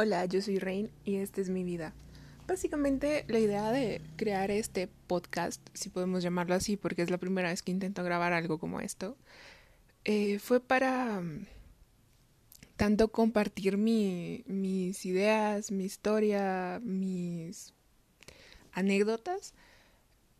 [0.00, 1.92] Hola, yo soy Rain y esta es mi vida.
[2.46, 7.48] Básicamente la idea de crear este podcast, si podemos llamarlo así, porque es la primera
[7.48, 9.16] vez que intento grabar algo como esto,
[10.04, 11.46] eh, fue para um,
[12.76, 17.74] tanto compartir mi, mis ideas, mi historia, mis
[18.70, 19.52] anécdotas,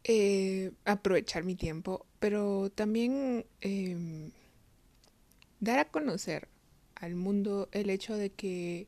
[0.05, 4.31] eh, aprovechar mi tiempo, pero también eh,
[5.59, 6.47] dar a conocer
[6.95, 8.87] al mundo el hecho de que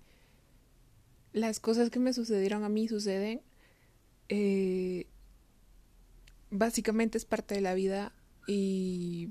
[1.32, 3.42] las cosas que me sucedieron a mí suceden.
[4.28, 5.06] Eh,
[6.50, 8.12] básicamente es parte de la vida
[8.46, 9.30] y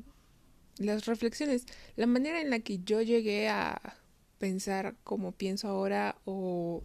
[0.77, 3.97] las reflexiones, la manera en la que yo llegué a
[4.39, 6.83] pensar como pienso ahora o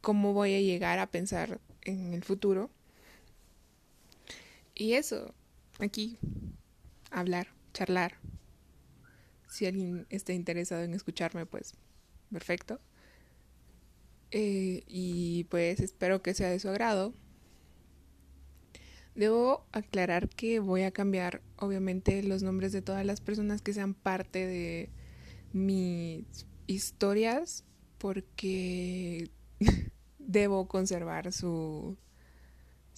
[0.00, 2.70] cómo voy a llegar a pensar en el futuro.
[4.74, 5.34] Y eso,
[5.80, 6.18] aquí,
[7.10, 8.18] hablar, charlar.
[9.48, 11.74] Si alguien está interesado en escucharme, pues
[12.30, 12.78] perfecto.
[14.30, 17.14] Eh, y pues espero que sea de su agrado.
[19.14, 23.94] Debo aclarar que voy a cambiar obviamente los nombres de todas las personas que sean
[23.94, 24.90] parte de
[25.52, 27.64] mis historias
[27.98, 29.30] porque
[30.18, 31.96] debo conservar su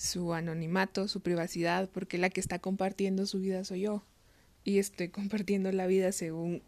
[0.01, 4.03] su anonimato, su privacidad, porque la que está compartiendo su vida soy yo
[4.65, 6.63] y estoy compartiendo la vida según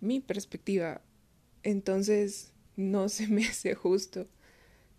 [0.00, 1.00] mi perspectiva.
[1.62, 4.26] Entonces, no se me hace justo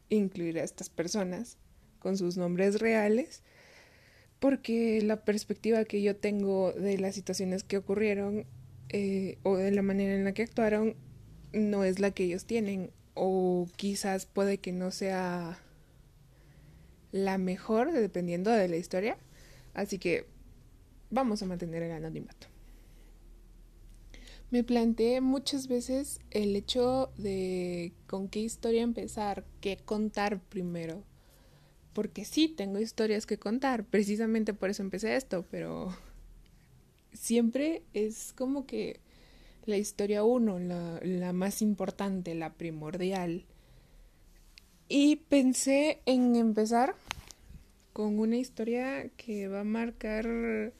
[0.09, 1.57] incluir a estas personas
[1.99, 3.41] con sus nombres reales,
[4.39, 8.45] porque la perspectiva que yo tengo de las situaciones que ocurrieron
[8.89, 10.95] eh, o de la manera en la que actuaron
[11.53, 15.59] no es la que ellos tienen, o quizás puede que no sea
[17.11, 19.17] la mejor dependiendo de la historia,
[19.73, 20.25] así que
[21.09, 22.47] vamos a mantener el anonimato.
[24.51, 31.03] Me planteé muchas veces el hecho de con qué historia empezar, qué contar primero.
[31.93, 35.95] Porque sí, tengo historias que contar, precisamente por eso empecé esto, pero
[37.13, 38.99] siempre es como que
[39.65, 43.45] la historia uno, la, la más importante, la primordial.
[44.87, 46.95] Y pensé en empezar
[47.93, 50.73] con una historia que va a marcar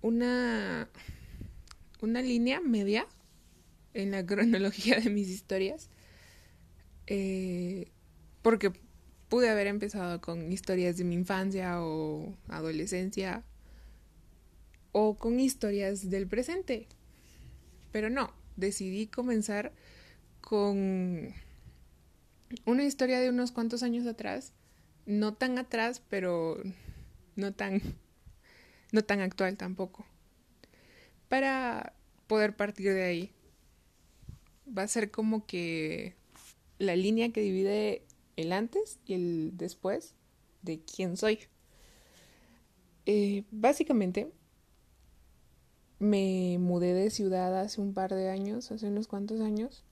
[0.00, 0.88] una
[2.02, 3.06] una línea media
[3.94, 5.88] en la cronología de mis historias.
[7.06, 7.90] Eh,
[8.42, 8.72] porque
[9.28, 13.44] pude haber empezado con historias de mi infancia o adolescencia
[14.92, 16.86] o con historias del presente.
[17.92, 19.72] Pero no, decidí comenzar
[20.40, 21.32] con
[22.66, 24.52] una historia de unos cuantos años atrás,
[25.06, 26.62] no tan atrás, pero
[27.36, 27.80] no tan
[28.92, 30.04] no tan actual tampoco
[31.32, 31.94] para
[32.26, 33.30] poder partir de ahí.
[34.68, 36.14] Va a ser como que
[36.78, 38.04] la línea que divide
[38.36, 40.14] el antes y el después
[40.60, 41.38] de quién soy.
[43.06, 44.30] Eh, básicamente,
[45.98, 49.84] me mudé de ciudad hace un par de años, hace unos cuantos años,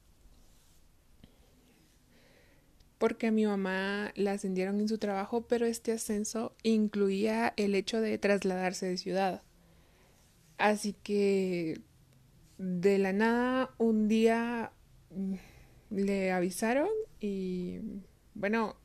[2.98, 8.02] porque a mi mamá la ascendieron en su trabajo, pero este ascenso incluía el hecho
[8.02, 9.42] de trasladarse de ciudad.
[10.60, 11.80] Así que
[12.58, 14.72] de la nada un día
[15.08, 15.34] mm,
[15.88, 17.78] le avisaron y
[18.34, 18.76] bueno,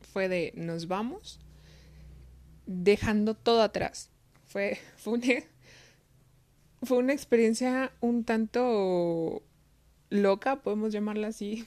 [0.00, 1.40] fue de nos vamos
[2.66, 4.10] dejando todo atrás.
[4.46, 5.26] Fue, fue, una,
[6.84, 9.42] fue una experiencia un tanto
[10.10, 11.66] loca, podemos llamarla así.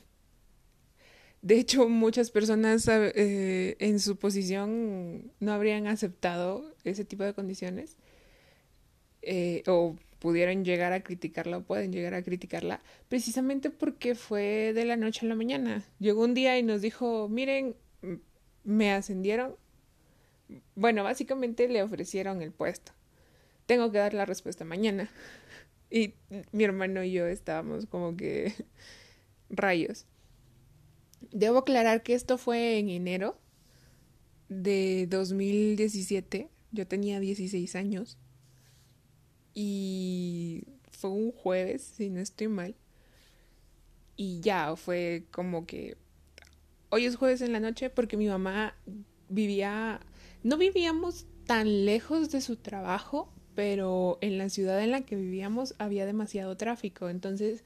[1.42, 7.98] De hecho, muchas personas eh, en su posición no habrían aceptado ese tipo de condiciones.
[9.22, 14.86] Eh, o pudieron llegar a criticarla o pueden llegar a criticarla, precisamente porque fue de
[14.86, 15.84] la noche a la mañana.
[15.98, 17.76] Llegó un día y nos dijo, miren,
[18.64, 19.56] me ascendieron.
[20.76, 22.92] Bueno, básicamente le ofrecieron el puesto.
[23.66, 25.10] Tengo que dar la respuesta mañana.
[25.94, 26.14] Y
[26.54, 28.54] mi hermano y yo estábamos como que
[29.50, 30.06] rayos.
[31.34, 33.38] Debo aclarar que esto fue en enero
[34.48, 36.48] de 2017.
[36.72, 38.18] Yo tenía 16 años
[39.54, 42.76] y fue un jueves, si no estoy mal.
[44.16, 45.98] Y ya, fue como que
[46.90, 48.76] hoy es jueves en la noche porque mi mamá
[49.30, 50.02] vivía,
[50.44, 55.76] no vivíamos tan lejos de su trabajo, pero en la ciudad en la que vivíamos
[55.80, 57.10] había demasiado tráfico.
[57.10, 57.64] Entonces,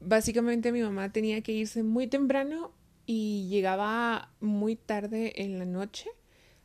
[0.00, 2.72] básicamente mi mamá tenía que irse muy temprano
[3.06, 6.10] y llegaba muy tarde en la noche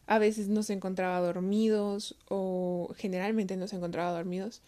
[0.08, 4.62] a veces nos encontraba dormidos o generalmente nos encontraba dormidos.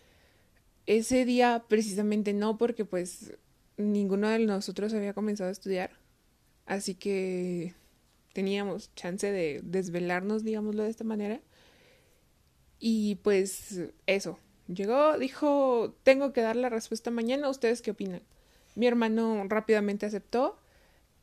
[0.86, 3.34] Ese día precisamente no porque pues
[3.78, 5.92] ninguno de nosotros había comenzado a estudiar,
[6.66, 7.76] así que
[8.34, 11.42] teníamos chance de desvelarnos, digámoslo de esta manera.
[12.80, 18.22] Y pues eso, llegó, dijo, tengo que dar la respuesta mañana, ¿ustedes qué opinan?
[18.76, 20.58] Mi hermano rápidamente aceptó.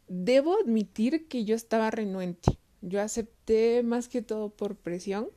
[0.08, 2.58] Debo admitir que yo estaba renuente.
[2.86, 5.28] Yo acepté más que todo por presión.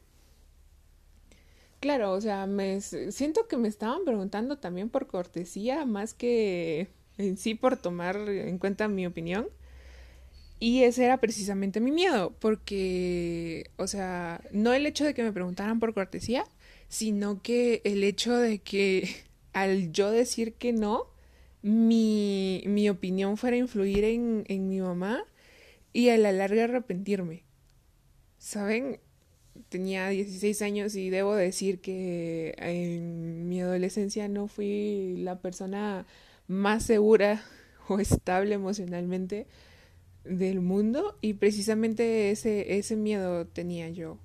[1.79, 7.37] Claro, o sea, me siento que me estaban preguntando también por cortesía, más que en
[7.37, 9.47] sí por tomar en cuenta mi opinión.
[10.59, 15.31] Y ese era precisamente mi miedo, porque, o sea, no el hecho de que me
[15.31, 16.45] preguntaran por cortesía,
[16.89, 19.07] sino que el hecho de que
[19.53, 21.07] al yo decir que no,
[21.61, 25.23] mi, mi opinión fuera a influir en, en mi mamá
[25.97, 27.41] y a la larga arrepentirme.
[28.37, 28.99] ¿Saben?
[29.69, 36.05] Tenía 16 años y debo decir que en mi adolescencia no fui la persona
[36.45, 37.43] más segura
[37.87, 39.47] o estable emocionalmente
[40.23, 44.19] del mundo y precisamente ese, ese miedo tenía yo.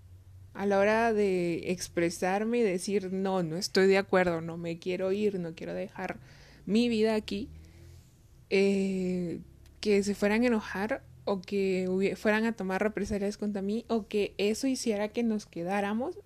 [0.52, 5.10] A la hora de expresarme y decir no, no estoy de acuerdo, no me quiero
[5.10, 6.19] ir, no quiero dejar
[6.66, 7.48] mi vida aquí,
[8.50, 9.40] eh,
[9.80, 14.34] que se fueran a enojar o que fueran a tomar represalias contra mí o que
[14.38, 16.19] eso hiciera que nos quedáramos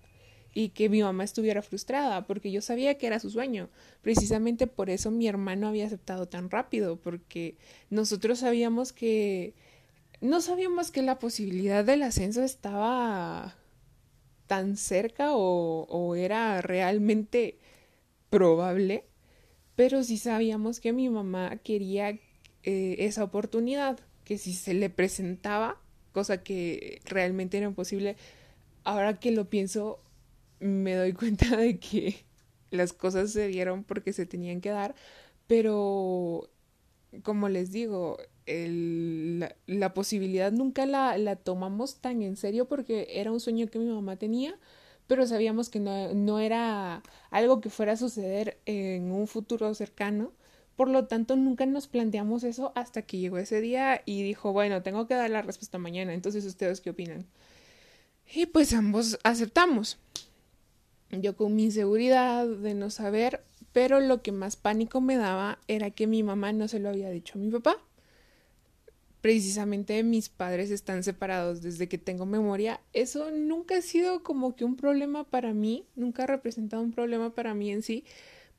[0.53, 3.69] y que mi mamá estuviera frustrada porque yo sabía que era su sueño.
[4.01, 7.57] Precisamente por eso mi hermano había aceptado tan rápido porque
[7.89, 9.53] nosotros sabíamos que
[10.21, 13.55] no sabíamos que la posibilidad del ascenso estaba
[14.47, 17.59] tan cerca o, era realmente
[18.29, 19.05] probable,
[19.75, 22.09] pero sí sabíamos que mi mamá quería
[22.63, 25.79] eh, esa oportunidad, que si se le presentaba,
[26.11, 28.17] cosa que realmente era imposible,
[28.83, 30.01] ahora que lo pienso,
[30.59, 32.25] me doy cuenta de que
[32.69, 34.95] las cosas se dieron porque se tenían que dar,
[35.47, 36.49] pero
[37.23, 43.31] como les digo, el, la, posibilidad nunca la, la, tomamos tan en serio porque era
[43.31, 44.59] un sueño que mi mamá tenía,
[45.07, 47.01] pero sabíamos que no, no era
[47.31, 50.33] algo que fuera a suceder en un futuro cercano.
[50.77, 54.81] Por lo tanto, nunca nos planteamos eso hasta que llegó ese día y dijo, bueno,
[54.81, 57.25] tengo que dar la respuesta mañana, entonces ustedes qué opinan.
[58.33, 59.97] Y pues ambos aceptamos.
[61.11, 63.43] Yo con mi inseguridad de no saber,
[63.73, 67.09] pero lo que más pánico me daba era que mi mamá no se lo había
[67.09, 67.77] dicho a mi papá
[69.27, 74.63] precisamente mis padres están separados desde que tengo memoria, eso nunca ha sido como que
[74.63, 78.05] un problema para mí, nunca ha representado un problema para mí en sí,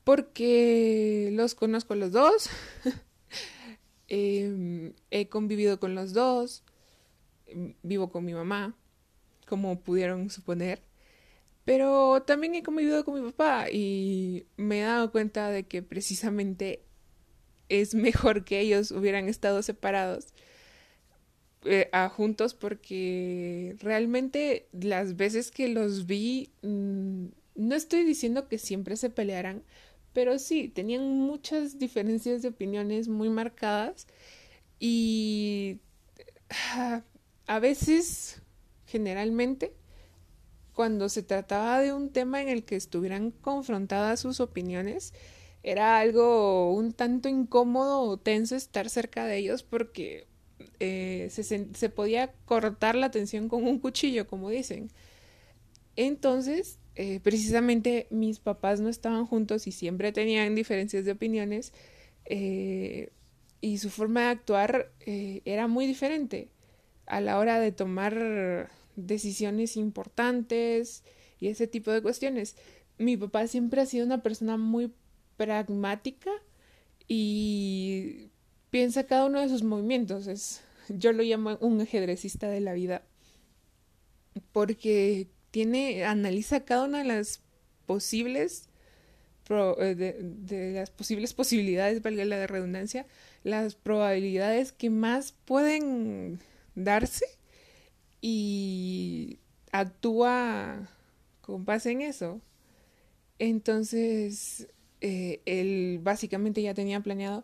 [0.09, 2.49] porque los conozco los dos,
[4.07, 6.63] em, he convivido con los dos,
[7.45, 8.75] em, vivo con mi mamá,
[9.45, 10.81] como pudieron suponer,
[11.63, 16.81] pero también he convivido con mi papá y me he dado cuenta de que precisamente
[17.67, 20.33] es mejor que ellos hubieran estado separados
[21.65, 28.57] eh, a juntos porque realmente las veces que los vi, mm, no estoy diciendo que
[28.57, 29.61] siempre se pelearan,
[30.13, 34.07] pero sí, tenían muchas diferencias de opiniones muy marcadas
[34.79, 35.79] y
[36.49, 37.03] ah,
[37.47, 38.41] a veces,
[38.85, 39.73] generalmente,
[40.73, 45.13] cuando se trataba de un tema en el que estuvieran confrontadas sus opiniones,
[45.61, 50.27] era algo un tanto incómodo o tenso estar cerca de ellos porque
[50.79, 54.89] eh, se, se, podía cortar la tensión con un cuchillo, como dicen.
[55.95, 61.71] Entonces, eh, precisamente mis papás no estaban juntos y siempre tenían diferencias de opiniones
[62.25, 63.13] eh,
[63.61, 66.49] y su forma de actuar era muy diferente
[67.05, 71.05] a la hora de tomar decisiones importantes
[71.39, 72.57] y ese tipo de cuestiones.
[72.97, 74.91] Mi papá siempre ha sido una persona muy
[75.37, 76.31] pragmática
[77.07, 78.27] y
[78.71, 80.27] piensa cada uno de sus movimientos.
[80.27, 83.03] Es, yo lo llamo un ajedrecista de la vida
[84.51, 87.41] porque tiene, analiza cada una de las
[87.85, 88.69] posibles
[89.49, 93.07] eh, de, las posibles posibilidades, valga la redundancia,
[93.43, 96.39] las probabilidades que más pueden
[96.75, 97.25] darse
[98.21, 99.39] y
[99.71, 100.87] actúa
[101.41, 102.41] con base en eso.
[103.39, 104.67] Entonces,
[105.01, 107.43] eh, él básicamente ya tenía planeado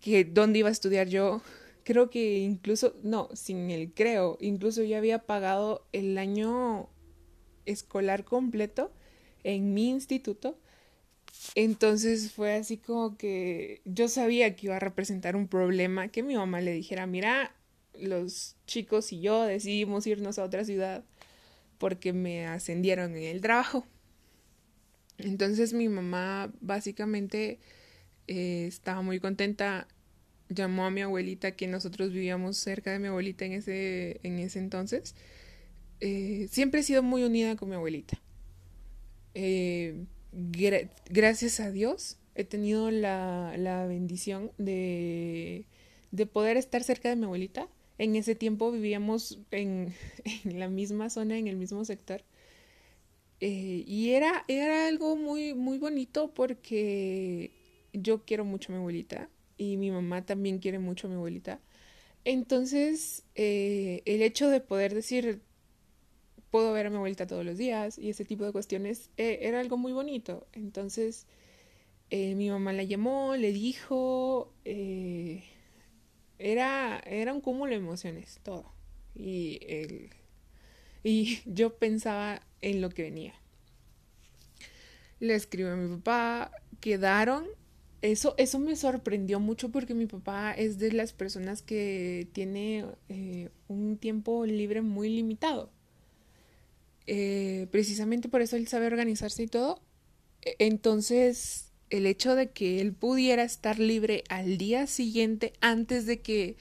[0.00, 1.40] que dónde iba a estudiar yo.
[1.88, 6.90] Creo que incluso, no, sin el creo, incluso yo había pagado el año
[7.64, 8.92] escolar completo
[9.42, 10.58] en mi instituto.
[11.54, 16.36] Entonces fue así como que yo sabía que iba a representar un problema que mi
[16.36, 17.56] mamá le dijera, mira,
[17.98, 21.06] los chicos y yo decidimos irnos a otra ciudad
[21.78, 23.86] porque me ascendieron en el trabajo.
[25.16, 27.60] Entonces mi mamá básicamente
[28.26, 29.88] eh, estaba muy contenta,
[30.48, 34.58] llamó a mi abuelita, que nosotros vivíamos cerca de mi abuelita en ese, en ese
[34.58, 35.14] entonces.
[36.00, 38.20] Eh, siempre he sido muy unida con mi abuelita.
[39.34, 40.04] Eh,
[41.10, 45.66] gracias a Dios he tenido la, la bendición de,
[46.12, 47.68] de, poder estar cerca de mi abuelita.
[47.98, 49.92] En ese tiempo vivíamos en,
[50.44, 52.22] en la misma zona, en el mismo sector.
[53.40, 57.52] Eh, y era, era algo muy, muy bonito porque
[57.92, 59.28] yo quiero mucho a mi abuelita
[59.58, 61.60] y mi mamá también quiere mucho a mi abuelita.
[62.24, 65.40] Entonces, eh, el hecho de poder decir,
[66.50, 69.60] puedo ver a mi abuelita todos los días y ese tipo de cuestiones eh, era
[69.60, 70.46] algo muy bonito.
[70.52, 71.26] Entonces,
[72.10, 74.52] eh, mi mamá la llamó, le dijo,
[76.38, 78.72] era, era un cúmulo de emociones, todo.
[79.14, 80.10] Y, el,
[81.02, 83.34] y yo pensaba en lo que venía.
[85.20, 87.46] Le escribo a mi papá, quedaron
[88.00, 93.50] eso, eso me sorprendió mucho porque mi papá es de las personas que tiene eh,
[93.66, 95.70] un tiempo libre muy limitado.
[97.06, 99.80] Eh, precisamente por eso él sabe organizarse y todo.
[100.42, 106.20] E, entonces, el hecho de que él pudiera estar libre al día siguiente antes de
[106.20, 106.56] que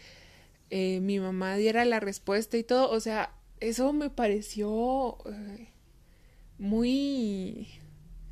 [0.72, 5.17] eh, mi mamá diera la respuesta y todo, o sea, eso me pareció
[6.58, 7.67] muy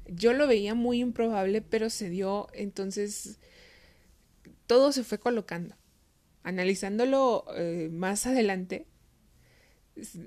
[0.08, 3.40] yo lo veía muy improbable, pero se dio, entonces
[4.68, 5.76] todo se fue colocando.
[6.44, 8.86] Analizándolo eh, más adelante,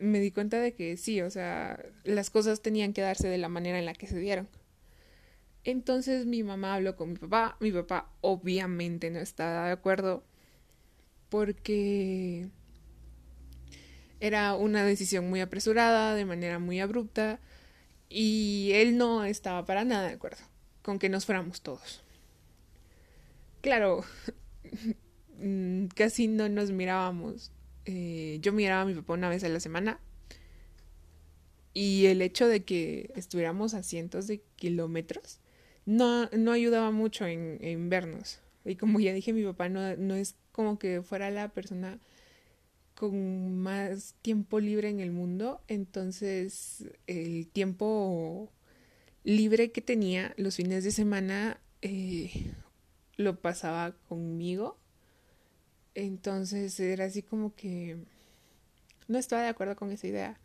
[0.00, 3.48] me di cuenta de que sí, o sea, las cosas tenían que darse de la
[3.48, 4.48] manera en la que se dieron.
[5.64, 10.24] Entonces mi mamá habló con mi papá, mi papá obviamente no estaba de acuerdo
[11.28, 12.48] porque
[14.20, 17.40] era una decisión muy apresurada, de manera muy abrupta,
[18.08, 20.42] y él no estaba para nada de acuerdo
[20.82, 22.02] con que nos fuéramos todos.
[23.60, 24.04] Claro,
[25.94, 27.52] casi no nos mirábamos.
[27.84, 30.00] Eh, yo miraba a mi papá una vez a la semana.
[31.74, 35.40] Y el hecho de que estuviéramos a cientos de kilómetros
[35.84, 38.40] no, no ayudaba mucho en, en vernos.
[38.64, 41.98] Y como ya dije, mi papá no, no es como que fuera la persona
[42.98, 48.50] con más tiempo libre en el mundo, entonces el tiempo
[49.22, 52.52] libre que tenía los fines de semana eh,
[53.16, 54.78] lo pasaba conmigo.
[55.94, 57.98] Entonces era así como que
[59.06, 60.40] no estaba de acuerdo con esa idea.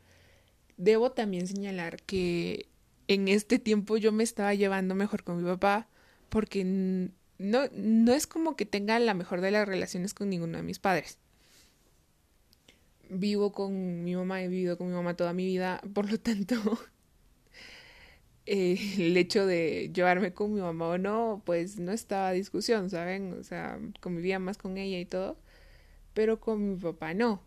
[0.78, 2.68] Debo también señalar que
[3.08, 5.88] en este tiempo yo me estaba llevando mejor con mi papá
[6.30, 6.64] porque
[7.40, 10.78] no, no es como que tenga la mejor de las relaciones con ninguno de mis
[10.78, 11.18] padres
[13.10, 16.56] vivo con mi mamá, he vivido con mi mamá toda mi vida, por lo tanto,
[18.46, 23.34] eh, el hecho de llevarme con mi mamá o no, pues no estaba discusión, ¿saben?
[23.34, 25.38] O sea, convivía más con ella y todo,
[26.14, 27.42] pero con mi papá no.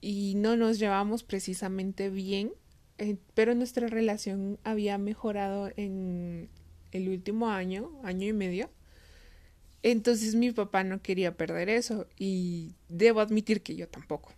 [0.00, 2.52] Y no nos llevamos precisamente bien,
[2.98, 6.48] eh, pero nuestra relación había mejorado en
[6.92, 8.70] el último año, año y medio.
[9.82, 14.32] Entonces mi papá no quería perder eso y debo admitir que yo tampoco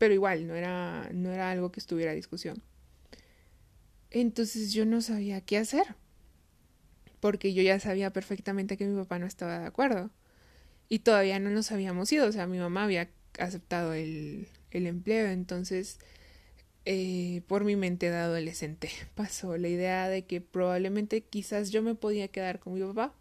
[0.00, 2.62] pero igual no era, no era algo que estuviera a discusión.
[4.10, 5.94] Entonces yo no sabía qué hacer,
[7.20, 10.10] porque yo ya sabía perfectamente que mi papá no estaba de acuerdo
[10.88, 15.26] y todavía no nos habíamos ido, o sea, mi mamá había aceptado el, el empleo,
[15.28, 15.98] entonces
[16.86, 21.94] eh, por mi mente de adolescente pasó la idea de que probablemente quizás yo me
[21.94, 23.14] podía quedar con mi papá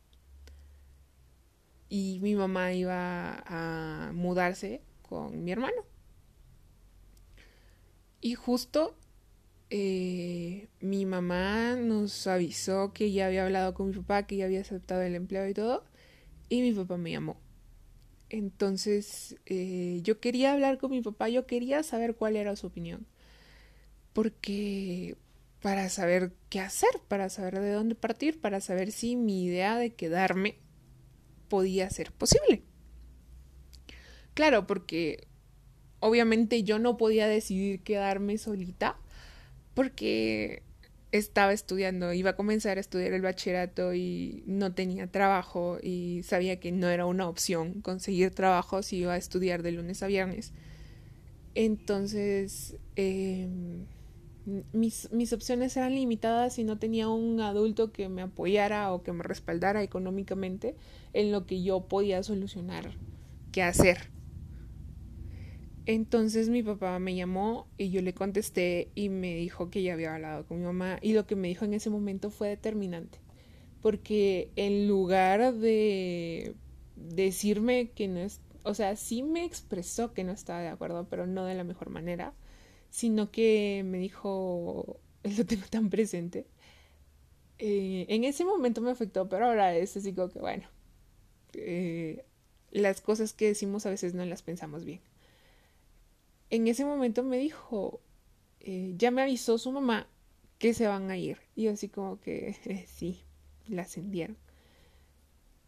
[1.89, 5.88] y mi mamá iba a mudarse con mi hermano.
[8.22, 8.96] Y justo
[9.70, 14.62] eh, mi mamá nos avisó que ya había hablado con mi papá, que ya había
[14.62, 15.86] aceptado el empleo y todo,
[16.50, 17.38] y mi papá me llamó.
[18.30, 23.06] Entonces eh, yo quería hablar con mi papá, yo quería saber cuál era su opinión,
[24.14, 25.18] porque
[25.62, 29.94] para saber qué hacer, para saber de dónde partir, para saber si mi idea de
[29.94, 30.58] quedarme
[31.50, 32.64] podía ser posible.
[34.34, 35.28] Claro, porque
[36.00, 38.98] obviamente yo no podía decidir quedarme solita
[39.74, 40.63] porque
[41.12, 46.60] estaba estudiando, iba a comenzar a estudiar el bachillerato y no tenía trabajo y sabía
[46.60, 50.53] que no era una opción conseguir trabajo si iba a estudiar de lunes a viernes.
[51.56, 53.86] Entonces, em,
[54.72, 59.12] mis, mis opciones eran limitadas y no tenía un adulto que me apoyara o que
[59.12, 60.75] me respaldara económicamente
[61.13, 62.91] en lo que yo podía solucionar
[63.51, 64.19] qué hacer.
[65.91, 70.13] Entonces mi papá me llamó y yo le contesté y me dijo que ya había
[70.13, 73.17] hablado con mi mamá y lo que me dijo en ese momento fue determinante.
[73.81, 76.55] porque en lugar de
[76.98, 81.27] decirme que no es, o sea, sí me expresó que no estaba de acuerdo, pero
[81.27, 82.34] no de la mejor manera,
[82.91, 85.00] sino que me dijo,
[85.38, 86.48] lo tengo tan presente.
[87.60, 90.67] Eh, en ese momento me afectó, pero ahora es así como que, bueno,
[91.53, 92.25] eh,
[92.72, 95.01] las cosas que decimos a veces no las pensamos bien.
[96.50, 98.01] En ese momento me dijo,
[98.60, 100.08] eh, ya me avisó su mamá
[100.58, 101.38] que se van a ir.
[101.56, 103.22] Y así como que, sí,
[103.68, 104.38] la ascendieron.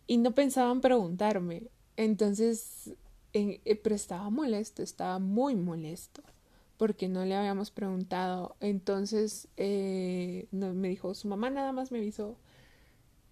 [0.07, 1.63] Y no pensaban preguntarme.
[1.97, 2.93] Entonces,
[3.31, 6.21] pero estaba molesto, estaba muy molesto
[6.77, 8.55] porque no le habíamos preguntado.
[8.59, 12.38] Entonces eh, me dijo, su mamá nada más me avisó,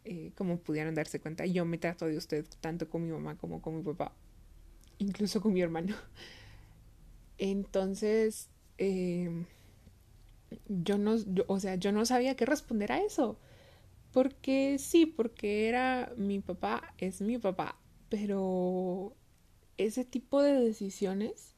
[0.06, 3.62] eh, como pudieron darse cuenta, yo me trato de usted tanto con mi mamá como
[3.62, 4.14] con mi papá,
[5.00, 5.96] incluso con mi hermano.
[7.40, 9.46] Entonces, em,
[10.68, 11.16] yo no,
[11.48, 13.40] o sea, yo no sabía qué responder a eso.
[14.12, 17.80] Porque sí, porque era mi papá, es mi papá,
[18.10, 19.16] pero
[19.78, 21.56] ese tipo de decisiones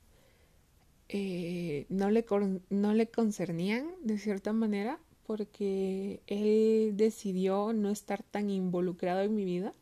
[1.10, 2.26] eh, no, le
[2.70, 9.46] no le concernían de cierta manera porque él decidió no estar tan involucrado en mi
[9.46, 9.74] vida.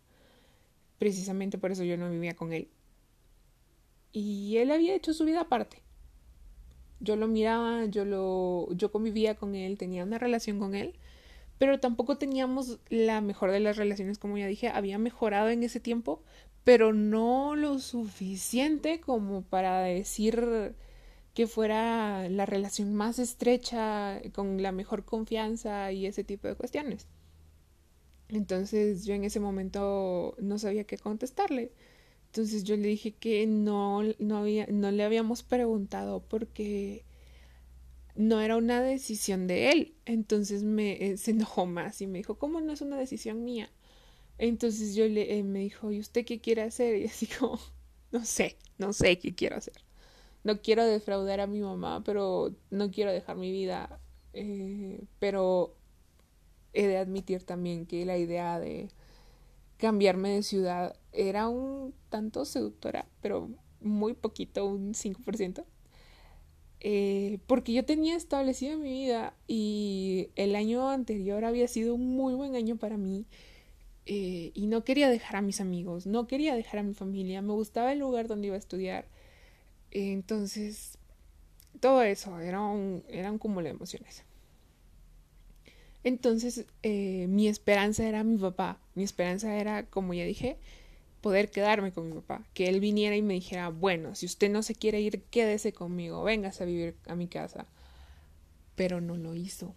[1.00, 2.70] Precisamente por eso yo no vivía con él.
[4.12, 5.82] Y él había hecho su vida aparte.
[7.00, 10.96] Yo lo miraba, yo lo yo convivía con él, tenía una relación con él,
[11.58, 15.79] pero tampoco teníamos la mejor de las relaciones, como ya dije, había mejorado en ese
[15.79, 16.24] tiempo,
[16.63, 20.75] pero no lo suficiente como para decir
[21.34, 27.08] que fuera la relación más estrecha, con la mejor confianza y ese tipo de cuestiones.
[28.29, 31.72] Entonces yo en ese momento no sabía qué contestarle.
[32.30, 37.04] Entonces yo le dije que no, no, había, no le habíamos preguntado porque
[38.16, 39.96] no era una decisión de él.
[40.06, 43.70] Entonces me eh, se enojó más y me dijo, ¿cómo no es una decisión mía?
[44.38, 46.98] Entonces yo le eh, me dijo, ¿y usted qué quiere hacer?
[46.98, 47.60] Y así como,
[48.12, 49.76] no sé, no sé qué quiero hacer
[50.44, 54.00] no quiero defraudar a mi mamá, pero no quiero dejar mi vida.
[54.34, 55.76] Eh, pero
[56.74, 58.89] he de admitir también que la idea de
[59.78, 63.50] cambiarme de ciudad era un tanto seductora, pero
[63.82, 65.65] muy poquito, un 5%.
[66.82, 72.34] Eh, porque yo tenía establecido mi vida y el año anterior había sido un muy
[72.36, 73.26] buen año para mí
[74.06, 77.52] eh, y no quería dejar a mis amigos, no quería dejar a mi familia, me
[77.52, 79.08] gustaba el lugar donde iba a estudiar
[79.91, 80.98] entonces,
[81.80, 84.24] todo eso era un, era un cúmulo de emociones.
[86.04, 88.80] Entonces, eh, mi esperanza era mi papá.
[88.95, 90.58] Mi esperanza era, como ya dije,
[91.21, 92.45] poder quedarme con mi papá.
[92.53, 96.23] Que él viniera y me dijera, bueno, si usted no se quiere ir, quédese conmigo,
[96.23, 97.67] véngase a vivir a mi casa.
[98.75, 99.75] Pero no lo hizo.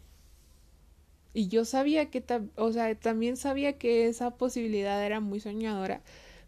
[1.35, 2.23] Y yo sabía que,
[2.57, 6.03] o sea, también sabía que esa posibilidad era muy soñadora,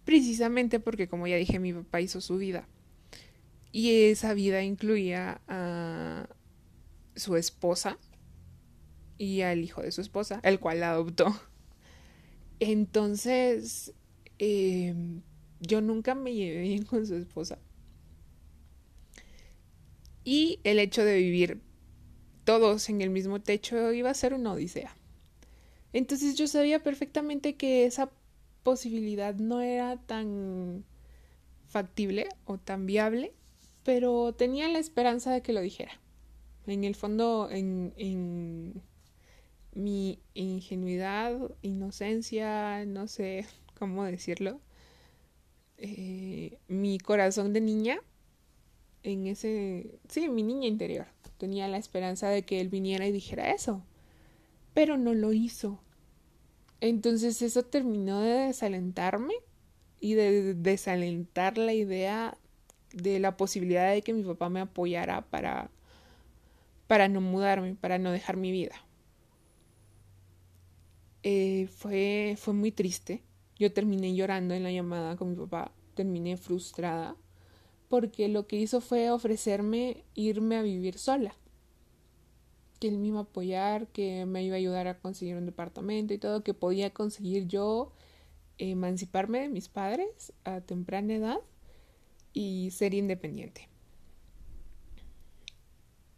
[0.05, 2.69] precisamente porque, como ya dije, mi papá hizo su vida.
[3.73, 6.29] Y esa vida incluía a
[7.17, 7.99] su esposa
[9.17, 11.35] y al hijo de su esposa, el cual la adoptó.
[12.61, 13.95] Entonces,
[14.39, 15.23] em,
[15.61, 17.59] yo nunca me llevé bien con su esposa.
[20.25, 21.61] Y el hecho de vivir
[22.45, 24.95] todos en el mismo techo iba a ser una odisea.
[25.93, 28.11] Entonces yo sabía perfectamente que esa
[28.63, 30.85] posibilidad no era tan
[31.67, 33.33] factible o tan viable
[33.85, 35.93] pero tenía la esperanza de que lo dijera.
[36.67, 38.83] En el fondo, en, en
[39.75, 43.47] mi ingenuidad, inocencia, no sé
[43.79, 44.61] cómo decirlo,
[45.79, 47.99] eh, mi corazón de niña,
[49.03, 51.07] en ese, sí, mi niña interior,
[51.39, 53.83] tenía la esperanza de que él viniera y dijera eso,
[54.73, 55.81] pero no lo hizo.
[56.81, 59.35] Entonces eso terminó de desalentarme
[60.01, 62.37] y de desalentar la idea
[62.93, 65.71] de la posibilidad de que mi papá me apoyara para,
[66.87, 68.77] para no mudarme, para no dejar mi vida.
[71.23, 73.23] Eh, fue, fue muy triste.
[73.59, 77.17] Yo terminé llorando en la llamada con mi papá, terminé frustrada,
[77.89, 81.35] porque lo que hizo fue ofrecerme irme a vivir sola.
[82.81, 86.13] Que él me iba a apoyar, que me iba a ayudar a conseguir un departamento
[86.13, 87.93] y todo, que podía conseguir yo
[88.59, 91.41] emanciparme de mis padres a temprana edad
[92.33, 93.69] y ser independiente.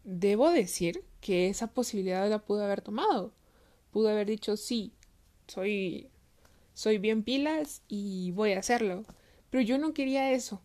[0.05, 3.33] Debo decir que esa posibilidad la pude haber tomado.
[3.91, 4.93] Pude haber dicho sí,
[5.49, 6.09] soy
[6.77, 9.05] soy bien pilas y voy a hacerlo.
[9.49, 10.61] Pero yo no quería eso.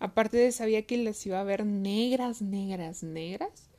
[0.00, 3.70] Aparte de sabía que las iba a ver negras, negras, negras.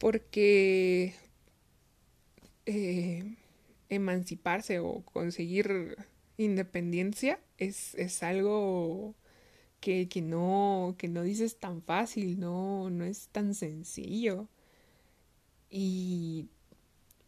[0.00, 1.14] Porque
[2.64, 3.36] eh,
[3.90, 5.98] emanciparse o conseguir
[6.38, 9.14] independencia es, es algo
[9.80, 14.48] que, que, no, que no dices tan fácil, no, no es tan sencillo.
[15.68, 16.48] Y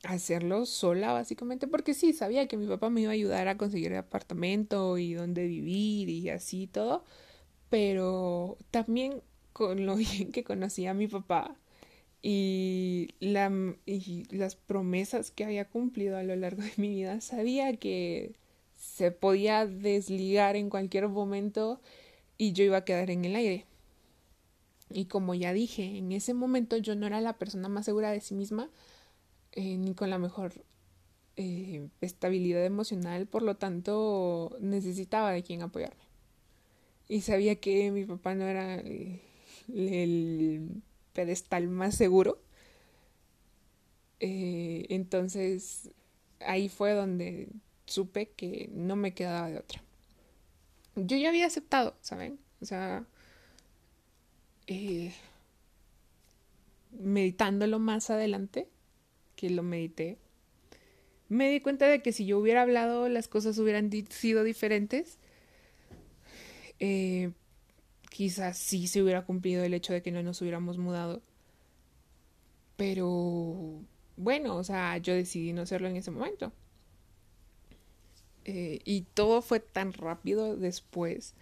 [0.06, 3.92] hacerlo sola, básicamente, porque sí, sabía que mi papá me iba a ayudar a conseguir
[3.92, 7.04] el apartamento y dónde vivir y así todo,
[7.70, 11.56] pero también con lo bien que conocía a mi papá
[12.22, 13.52] y, la,
[13.86, 18.34] y las promesas que había cumplido a lo largo de mi vida, sabía que
[18.76, 21.80] se podía desligar en cualquier momento
[22.38, 23.66] y yo iba a quedar en el aire.
[24.90, 28.20] Y como ya dije, en ese momento yo no era la persona más segura de
[28.20, 28.70] sí misma,
[29.56, 30.52] eh, ni con la mejor
[31.36, 36.04] eh, estabilidad emocional, por lo tanto necesitaba de quien apoyarme.
[37.08, 39.22] Y sabía que mi papá no era el,
[41.14, 42.38] pedestal más seguro.
[44.20, 45.90] Eh, entonces
[46.40, 47.48] ahí fue donde
[47.86, 49.82] supe que no me quedaba de otra.
[50.96, 52.38] Yo ya había aceptado, ¿saben?
[52.60, 53.06] O sea,
[56.90, 58.68] meditándolo más adelante,
[59.36, 60.18] que lo medité,
[61.28, 65.18] me di cuenta de que si yo hubiera hablado las cosas hubieran sido diferentes.
[66.78, 67.32] Eh,
[68.10, 71.22] quizás sí se hubiera cumplido el hecho de que no nos hubiéramos mudado.
[72.76, 73.82] Pero
[74.16, 76.52] bueno, o sea, yo decidí no hacerlo en ese momento.
[78.44, 81.34] Eh, y todo fue tan rápido después.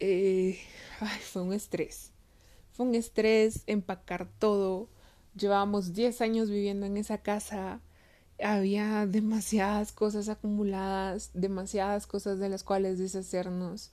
[0.00, 0.58] Eh,
[1.20, 2.12] fue un estrés.
[2.72, 4.88] Fue un estrés empacar todo,
[5.36, 7.80] Llevábamos 10 años viviendo en esa casa.
[8.42, 13.92] Había demasiadas cosas acumuladas, demasiadas cosas de las cuales deshacernos,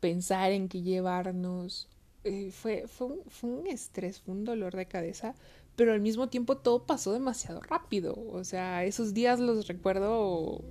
[0.00, 1.88] pensar en qué llevarnos.
[2.24, 5.34] Eh, fue, fue, un, fue un estrés, fue un dolor de cabeza,
[5.76, 8.14] pero al mismo tiempo todo pasó demasiado rápido.
[8.32, 10.64] O sea, esos días los recuerdo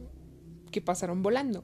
[0.72, 1.64] que pasaron volando.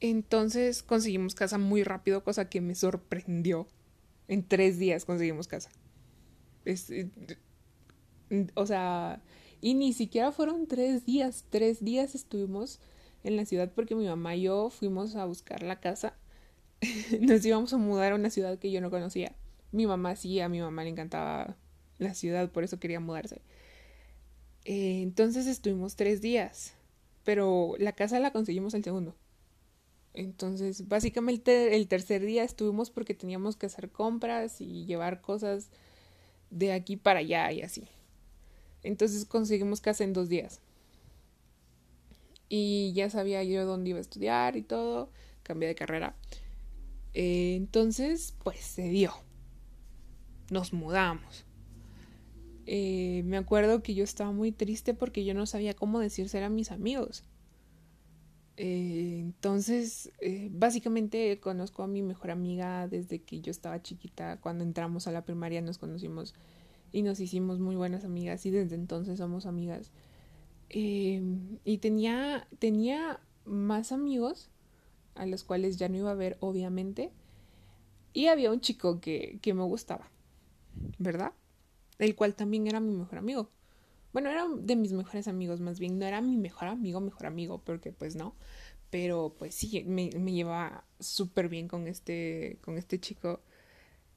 [0.00, 3.66] Entonces conseguimos casa muy rápido, cosa que me sorprendió.
[4.28, 5.70] En tres días conseguimos casa.
[6.64, 7.08] Eh,
[8.54, 9.22] o sea,
[9.60, 11.44] y ni siquiera fueron tres días.
[11.50, 12.80] Tres días estuvimos
[13.24, 16.16] en la ciudad porque mi mamá y yo fuimos a buscar la casa.
[17.20, 19.34] Nos íbamos a mudar a una ciudad que yo no conocía.
[19.72, 21.56] Mi mamá sí, a mi mamá le encantaba
[21.98, 23.42] la ciudad, por eso quería mudarse.
[24.64, 26.74] Eh, entonces estuvimos tres días,
[27.24, 29.16] pero la casa la conseguimos el segundo.
[30.16, 35.68] Entonces, básicamente el tercer día estuvimos porque teníamos que hacer compras y llevar cosas
[36.50, 37.86] de aquí para allá y así.
[38.82, 40.62] Entonces conseguimos casa en dos días.
[42.48, 45.10] Y ya sabía yo dónde iba a estudiar y todo.
[45.42, 46.16] Cambié de carrera.
[47.12, 49.12] Entonces, pues se dio.
[50.50, 51.44] Nos mudamos.
[52.64, 56.50] Eh, me acuerdo que yo estaba muy triste porque yo no sabía cómo decírselo a
[56.50, 57.22] mis amigos.
[58.56, 64.38] Eh, entonces, eh, básicamente conozco a mi mejor amiga desde que yo estaba chiquita.
[64.40, 66.34] Cuando entramos a la primaria nos conocimos
[66.92, 69.92] y nos hicimos muy buenas amigas y desde entonces somos amigas.
[70.70, 71.22] Eh,
[71.64, 74.50] y tenía, tenía más amigos
[75.16, 77.12] a los cuales ya no iba a ver, obviamente.
[78.12, 80.10] Y había un chico que, que me gustaba,
[80.98, 81.32] ¿verdad?
[81.98, 83.50] El cual también era mi mejor amigo.
[84.16, 85.98] Bueno, era de mis mejores amigos, más bien.
[85.98, 88.34] No era mi mejor amigo, mejor amigo, porque pues no.
[88.88, 93.42] Pero pues sí, me, llevaba súper bien con este, con este chico.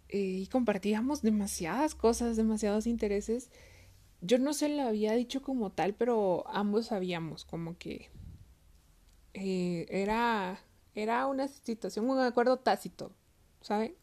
[0.07, 3.51] Eh, y compartíamos demasiadas cosas, demasiados intereses.
[4.21, 8.09] Yo no se lo había dicho como tal, pero ambos sabíamos como que
[9.33, 10.61] eh, era,
[10.95, 13.11] era una situación, un acuerdo tácito,
[13.59, 13.95] ¿saben?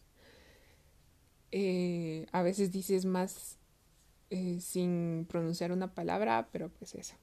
[1.53, 3.59] Eh, a veces dices más
[4.31, 7.15] eh, sin pronunciar una palabra, pero pues eso.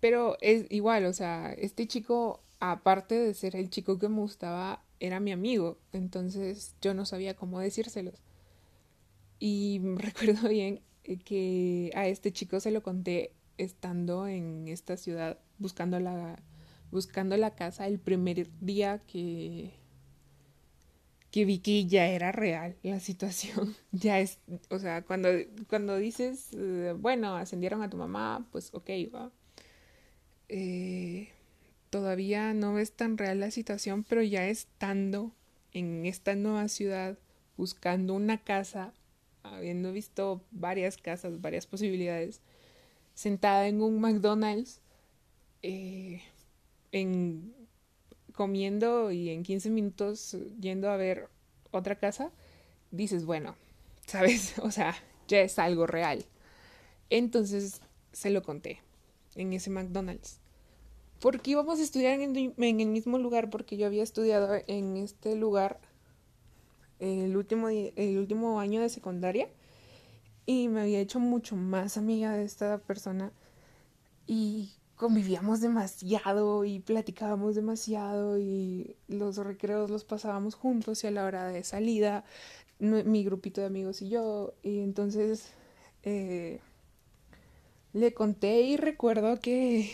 [0.00, 4.84] Pero es igual, o sea, este chico, aparte de ser el chico que me gustaba,
[4.98, 8.22] era mi amigo, entonces yo no sabía cómo decírselos.
[9.38, 15.38] Y recuerdo bien eh, que a este chico se lo conté estando en esta ciudad
[15.58, 16.42] buscando la,
[16.90, 19.72] buscando la casa el primer día que,
[21.32, 23.74] que vi que ya era real la situación.
[23.92, 25.30] ya es, o sea, cuando,
[25.66, 29.32] cuando dices, eh, bueno, ascendieron a tu mamá, pues ok, va.
[30.50, 31.30] Eh,
[31.88, 35.32] todavía no es tan real la situación, pero ya estando
[35.72, 37.18] en esta nueva ciudad,
[37.56, 38.92] buscando una casa,
[39.42, 42.42] habiendo visto varias casas, varias posibilidades,
[43.14, 44.82] sentada en un McDonald's,
[45.62, 46.20] eh,
[46.92, 47.54] en
[48.32, 51.28] comiendo y en 15 minutos yendo a ver
[51.70, 52.30] otra casa,
[52.90, 53.56] dices, bueno,
[54.06, 54.58] ¿sabes?
[54.62, 54.94] O sea,
[55.28, 56.24] ya es algo real.
[57.10, 57.80] Entonces
[58.12, 58.80] se lo conté
[59.34, 60.38] en ese McDonald's.
[61.20, 65.80] Porque íbamos a estudiar en el, mismo lugar, porque yo había estudiado en este lugar
[66.98, 69.48] el último, el último año de secundaria
[70.46, 73.32] y me había hecho mucho más amiga de esta persona
[74.26, 81.24] y convivíamos demasiado y platicábamos demasiado y los recreos los pasábamos juntos y a la
[81.24, 82.24] hora de salida
[82.78, 85.54] mi grupito de amigos y yo y entonces
[86.04, 86.60] eh,
[87.92, 89.90] le conté y recuerdo que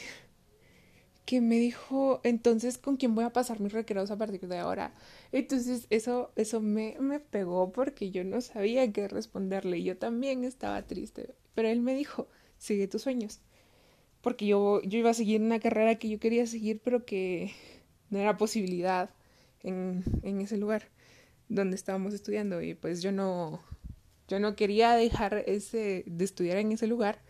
[1.24, 4.94] que me dijo, entonces, ¿con quién voy a pasar mis recreos a partir de ahora?
[5.30, 9.82] Entonces, eso, eso me, me pegó porque yo no sabía qué responderle.
[9.82, 11.34] Yo también estaba triste.
[11.54, 13.40] Pero él me dijo, sigue tus sueños.
[14.20, 17.52] Porque yo, yo iba a seguir una carrera que yo quería seguir, pero que
[18.10, 19.10] no era posibilidad
[19.62, 20.88] en, en ese lugar
[21.48, 22.60] donde estábamos estudiando.
[22.62, 23.60] Y pues yo no,
[24.28, 27.20] yo no quería dejar ese, de estudiar en ese lugar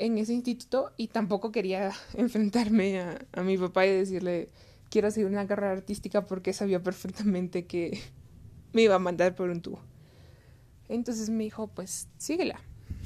[0.00, 4.48] en ese instituto y tampoco quería enfrentarme a, a, mi papá y decirle
[4.90, 7.98] quiero seguir una carrera artística porque sabía perfectamente que
[8.72, 9.80] me iba a mandar por un tubo.
[10.88, 12.60] Entonces me dijo, pues síguela.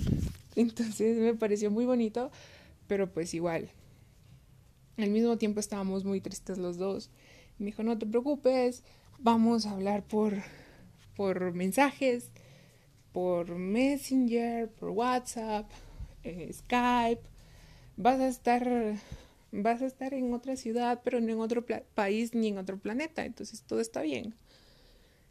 [0.56, 2.30] Entonces me pareció muy bonito,
[2.92, 3.70] pero pues igual.
[4.98, 7.08] Al mismo tiempo estábamos muy tristes los dos.
[7.56, 8.84] Me dijo, no te preocupes,
[9.18, 10.34] vamos a hablar por,
[11.16, 12.28] por mensajes,
[13.10, 15.70] por Messenger, por WhatsApp,
[16.22, 17.22] eh, Skype,
[17.96, 18.68] vas a estar
[19.52, 23.24] vas a estar en otra ciudad, pero no en otro país ni en otro planeta,
[23.24, 24.34] entonces todo está bien.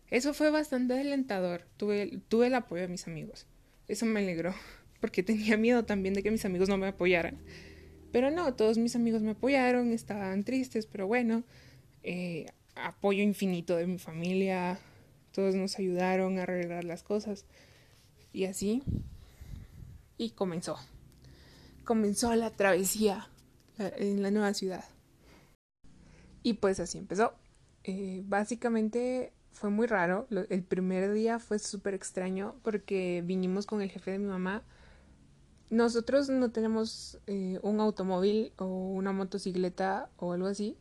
[0.09, 3.45] Eso fue bastante alentador, tuve, tuve el apoyo de mis amigos,
[3.87, 4.55] eso me alegró,
[5.01, 7.37] porque tenía miedo también de que mis amigos no me apoyaran.
[8.13, 11.43] Pero no, todos mis amigos me apoyaron, estaban tristes, pero bueno,
[12.03, 14.79] eh, apoyo infinito de mi familia,
[15.33, 17.45] todos nos ayudaron a arreglar las cosas.
[18.33, 18.83] Y así
[20.17, 20.77] y comenzó.
[21.83, 23.27] Comenzó la travesía
[23.77, 24.85] en la nueva ciudad.
[26.43, 27.33] Y pues así empezó.
[27.83, 30.27] Eh, básicamente fue muy raro.
[30.49, 34.63] El primer día fue súper extraño porque vinimos con el jefe de mi mamá.
[35.71, 40.77] Nosotros no tenemos eh, un automóvil o una motocicleta o algo así,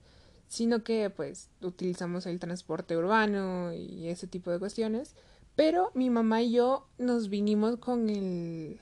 [0.48, 5.14] sino que pues utilizamos el transporte urbano y ese tipo de cuestiones.
[5.57, 8.81] Pero mi mamá y yo nos vinimos con el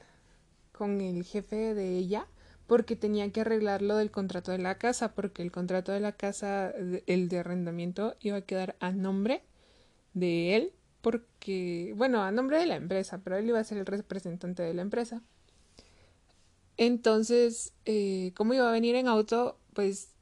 [0.72, 2.26] con el jefe de ella
[2.66, 6.12] porque tenía que arreglar lo del contrato de la casa, porque el contrato de la
[6.12, 6.70] casa,
[7.06, 9.42] el de arrendamiento, iba a quedar a nombre
[10.14, 13.86] de él, porque, bueno, a nombre de la empresa, pero él iba a ser el
[13.86, 15.22] representante de la empresa.
[16.78, 20.12] Entonces, eh, como iba a venir en auto, pues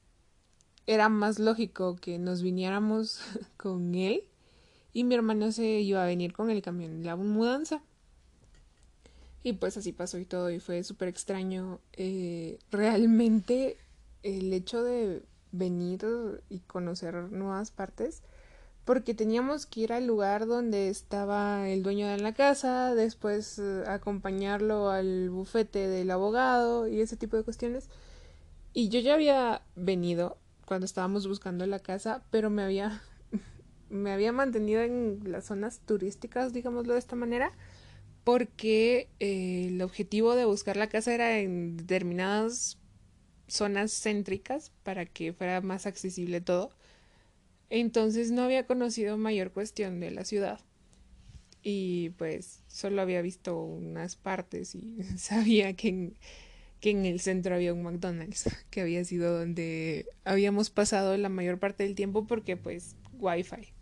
[0.87, 3.21] era más lógico que nos viniéramos
[3.57, 4.23] con él
[4.91, 7.83] y mi hermano se iba a venir con el camión de la mudanza.
[9.43, 11.79] Y pues así pasó y todo y fue súper extraño.
[11.93, 13.77] Eh, realmente
[14.23, 16.03] el hecho de venir
[16.49, 18.23] y conocer nuevas partes
[18.87, 23.83] porque teníamos que ir al lugar donde estaba el dueño de la casa, después eh,
[23.85, 27.89] acompañarlo al bufete del abogado y ese tipo de cuestiones.
[28.71, 33.01] Y yo ya había venido cuando estábamos buscando la casa, pero me había
[33.89, 37.51] me había mantenido en las zonas turísticas, digámoslo de esta manera,
[38.23, 42.77] porque eh, el objetivo de buscar la casa era en determinadas
[43.49, 46.71] zonas céntricas para que fuera más accesible todo.
[47.69, 50.59] Entonces no había conocido mayor cuestión de la ciudad.
[51.63, 56.17] Y pues solo había visto unas partes y sabía que en,
[56.79, 61.59] que en el centro había un McDonald's, que había sido donde habíamos pasado la mayor
[61.59, 63.73] parte del tiempo porque pues wifi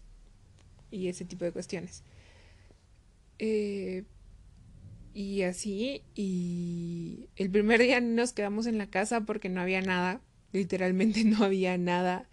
[0.91, 2.03] y ese tipo de cuestiones.
[3.39, 4.03] Eh,
[5.13, 10.21] y así, y el primer día nos quedamos en la casa porque no había nada,
[10.51, 12.27] literalmente no había nada.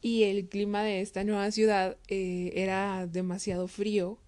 [0.00, 4.18] Y el clima de esta nueva ciudad eh, era demasiado frío.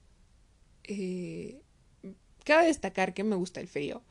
[0.85, 1.63] Eh,
[2.45, 4.03] cabe destacar que me gusta el frío,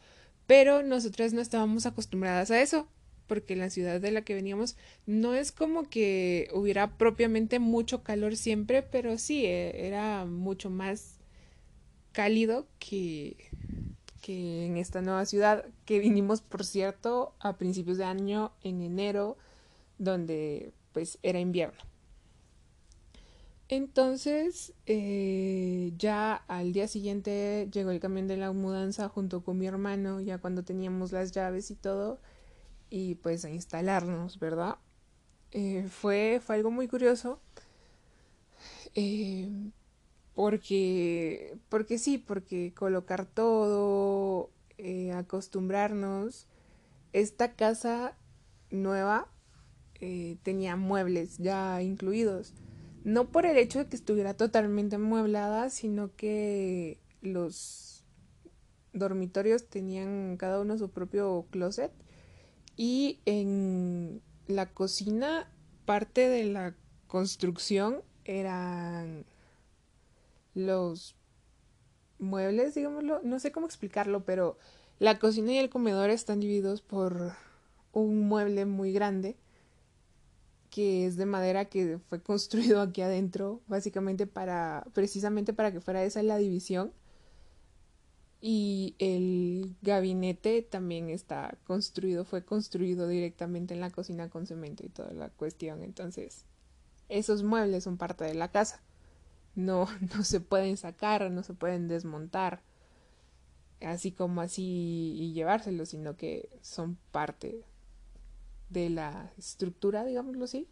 [0.47, 2.87] pero nosotras no estábamos acostumbradas a eso,
[3.27, 8.35] porque la ciudad de la que veníamos no es como que hubiera propiamente mucho calor
[8.35, 11.19] siempre, pero sí, eh, era mucho más
[12.11, 13.37] cálido que,
[14.21, 19.37] que en esta nueva ciudad, que vinimos, por cierto, a principios de año, en enero,
[19.97, 21.81] donde pues era invierno.
[23.71, 29.65] Entonces, eh, ya al día siguiente llegó el camión de la mudanza junto con mi
[29.65, 32.19] hermano, ya cuando teníamos las llaves y todo,
[32.89, 34.75] y pues a instalarnos, ¿verdad?
[35.51, 37.39] Eh, fue, fue algo muy curioso.
[38.95, 39.49] Eh,
[40.35, 44.51] porque, porque sí, porque colocar todo,
[45.15, 46.47] acostumbrarnos.
[47.13, 48.17] Esta casa
[48.69, 49.29] nueva
[50.01, 52.53] eh, tenía muebles ya incluidos.
[53.03, 58.03] No por el hecho de que estuviera totalmente amueblada, sino que los
[58.93, 61.91] dormitorios tenían cada uno su propio closet.
[62.75, 65.51] Y en la cocina
[65.85, 66.75] parte de la
[67.07, 69.25] construcción eran
[70.53, 71.15] los
[72.17, 74.57] muebles, digámoslo, no sé cómo explicarlo, pero
[74.99, 77.33] la cocina y el comedor están divididos por
[77.91, 79.37] un mueble muy grande
[80.71, 86.03] que es de madera que fue construido aquí adentro, básicamente para, precisamente para que fuera
[86.03, 86.91] esa la división.
[88.43, 94.89] Y el gabinete también está construido, fue construido directamente en la cocina con cemento y
[94.89, 95.83] toda la cuestión.
[95.83, 96.45] Entonces,
[97.07, 98.81] esos muebles son parte de la casa.
[99.53, 102.63] No, no se pueden sacar, no se pueden desmontar,
[103.81, 107.63] así como así y llevárselos, sino que son parte
[108.71, 110.67] de la estructura, digámoslo así.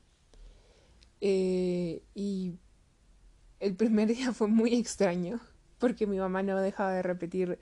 [1.22, 2.56] Eh, y
[3.60, 5.40] el primer día fue muy extraño
[5.80, 7.58] porque mi mamá no dejaba de repetir,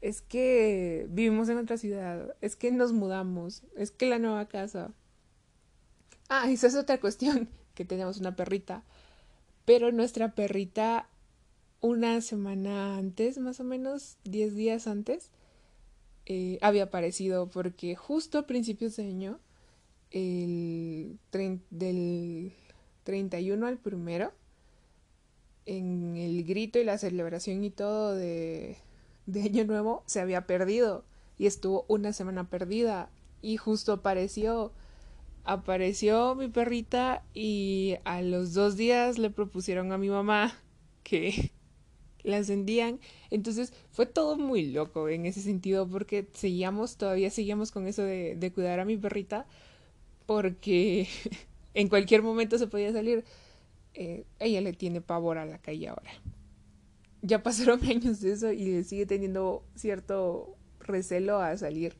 [0.00, 4.92] es que vivimos en otra ciudad, es que nos mudamos, es que la nueva casa.
[6.28, 8.82] Ah, esa es otra cuestión, que tenemos una perrita,
[9.64, 11.08] pero nuestra perrita
[11.80, 15.30] una semana antes, más o menos 10 días antes,
[16.26, 19.40] eh, había aparecido porque justo a principios de año,
[20.10, 21.18] el
[21.70, 22.52] del
[23.04, 24.32] 31 al primero,
[25.66, 28.76] en el grito y la celebración y todo de,
[29.26, 31.04] de Año Nuevo, se había perdido
[31.38, 34.72] y estuvo una semana perdida y justo apareció
[35.44, 40.54] apareció mi perrita y a los dos días le propusieron a mi mamá
[41.02, 41.50] que
[42.24, 43.00] la ascendían.
[43.30, 48.36] Entonces fue todo muy loco en ese sentido porque seguíamos, todavía seguíamos con eso de,
[48.36, 49.46] de cuidar a mi perrita
[50.26, 51.08] porque
[51.74, 53.24] en cualquier momento se podía salir.
[53.94, 56.10] Eh, ella le tiene pavor a la calle ahora.
[57.20, 61.94] Ya pasaron años de eso y le sigue teniendo cierto recelo a salir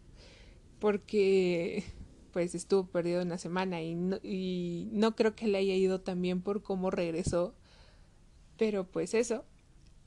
[0.80, 1.84] porque
[2.32, 6.20] pues estuvo perdido una semana y no, y no creo que le haya ido tan
[6.20, 7.54] bien por cómo regresó.
[8.56, 9.44] Pero pues eso,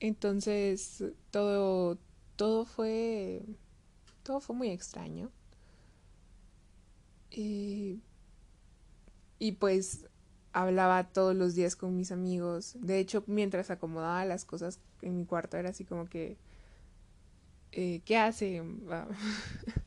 [0.07, 1.97] entonces, todo,
[2.35, 3.43] todo fue,
[4.23, 5.31] todo fue muy extraño.
[7.31, 8.01] Y,
[9.59, 10.05] pues
[10.53, 12.75] hablaba todos los días con mis amigos.
[12.79, 16.37] De hecho, mientras acomodaba las cosas en mi cuarto era así como que,
[17.71, 18.63] eh, ¿qué hace?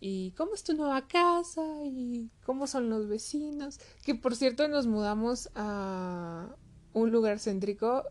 [0.00, 1.62] ¿Y cómo es tu nueva casa?
[1.84, 3.78] ¿Y cómo son los vecinos?
[4.04, 6.54] Que por cierto nos mudamos a
[6.92, 8.04] un lugar céntrico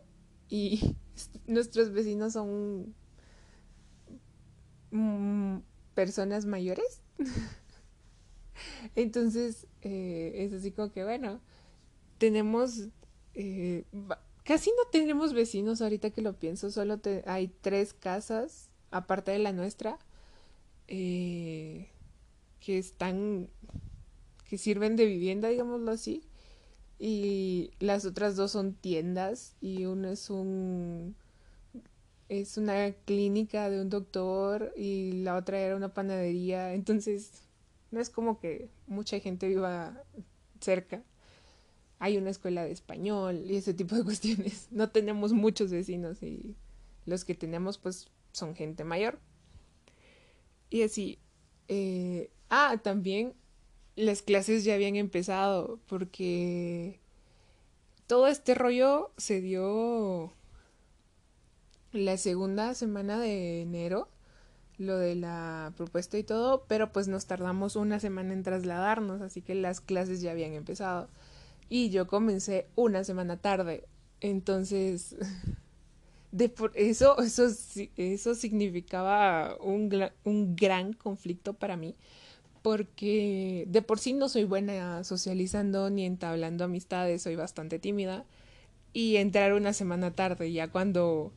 [0.49, 0.95] y
[1.47, 2.93] nuestros vecinos son
[4.91, 5.57] mm,
[5.93, 7.01] personas mayores.
[8.95, 11.41] Entonces, eh, es así como que, bueno,
[12.17, 12.87] tenemos,
[13.33, 13.83] eh,
[14.43, 19.51] casi no tenemos vecinos ahorita que lo pienso, solo hay tres casas, aparte de la
[19.51, 19.99] nuestra,
[20.87, 21.89] eh,
[22.61, 23.49] que están,
[24.47, 26.23] que sirven de vivienda, digámoslo así
[26.99, 31.15] y las otras dos son tiendas y uno es un
[32.29, 37.45] es una clínica de un doctor y la otra era una panadería, entonces
[37.91, 40.03] no es como que mucha gente viva
[40.59, 41.03] cerca.
[41.99, 44.67] Hay una escuela de español y ese tipo de cuestiones.
[44.71, 46.55] No tenemos muchos vecinos y
[47.05, 49.19] los que tenemos pues son gente mayor.
[50.69, 51.19] Y así.
[51.67, 53.33] Eh, ah, también
[53.95, 56.99] las clases ya habían empezado porque
[58.07, 60.33] todo este rollo se dio
[61.91, 64.09] la segunda semana de enero,
[64.77, 69.41] lo de la propuesta y todo, pero pues nos tardamos una semana en trasladarnos, así
[69.41, 71.09] que las clases ya habían empezado.
[71.69, 73.85] Y yo comencé una semana tarde.
[74.21, 75.15] Entonces,
[76.31, 77.47] de por eso, eso,
[77.95, 79.89] eso significaba un,
[80.25, 81.95] un gran conflicto para mí,
[82.65, 88.25] porque de por sí no soy buena socializando ni entablando amistades, soy bastante tímida
[88.91, 91.31] y entrar una semana tarde ya cuando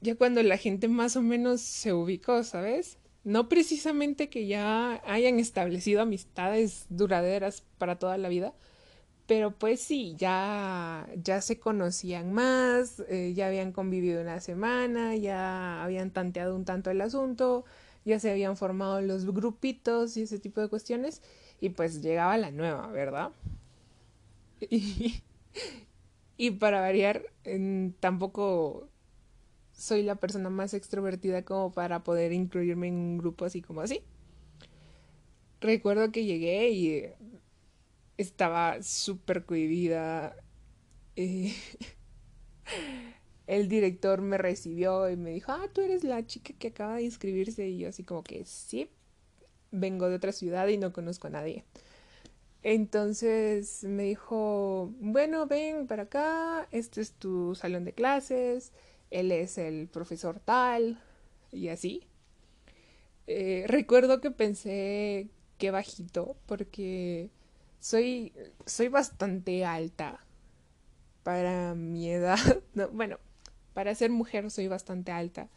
[0.00, 2.98] ya cuando la gente más o menos se ubicó, ¿sabes?
[3.22, 8.52] No precisamente que ya hayan establecido amistades duraderas para toda la vida,
[9.28, 15.84] pero pues sí, ya, ya se conocían más, eh, ya habían convivido una semana, ya
[15.84, 17.64] habían tanteado un tanto el asunto,
[18.06, 21.20] ya se habían formado los grupitos y ese tipo de cuestiones,
[21.60, 23.32] y pues llegaba la nueva, ¿verdad?
[24.60, 25.22] Y,
[26.36, 27.22] y para variar,
[28.00, 28.88] tampoco
[29.72, 34.00] soy la persona más extrovertida como para poder incluirme en un grupo así como así.
[35.60, 37.04] Recuerdo que llegué y
[38.16, 40.36] estaba súper cohibida.
[41.16, 41.54] Eh,
[43.46, 47.04] el director me recibió y me dijo, ah, tú eres la chica que acaba de
[47.04, 47.68] inscribirse.
[47.68, 48.90] Y yo así como que sí,
[49.70, 51.64] vengo de otra ciudad y no conozco a nadie.
[52.62, 58.72] Entonces me dijo, bueno, ven para acá, este es tu salón de clases,
[59.10, 61.00] él es el profesor tal,
[61.52, 62.02] y así.
[63.28, 65.28] Eh, recuerdo que pensé
[65.58, 67.30] que bajito, porque
[67.80, 68.32] soy,
[68.66, 70.24] soy bastante alta
[71.22, 72.38] para mi edad.
[72.92, 73.18] bueno,
[73.76, 75.50] para ser mujer soy bastante alta.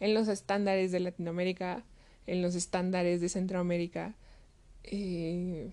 [0.00, 1.84] En los estándares de Latinoamérica,
[2.26, 4.16] en los estándares de Centroamérica.
[4.82, 5.70] Eh,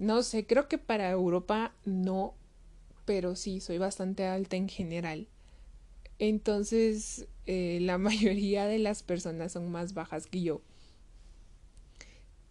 [0.00, 2.34] no sé, creo que para Europa no,
[3.04, 5.28] pero sí, soy bastante alta en general.
[6.18, 10.60] Entonces, eh, la mayoría de las personas son más bajas que yo.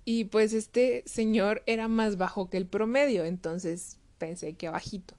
[0.06, 5.17] Y pues este señor era más bajo que el promedio, entonces pensé que bajito.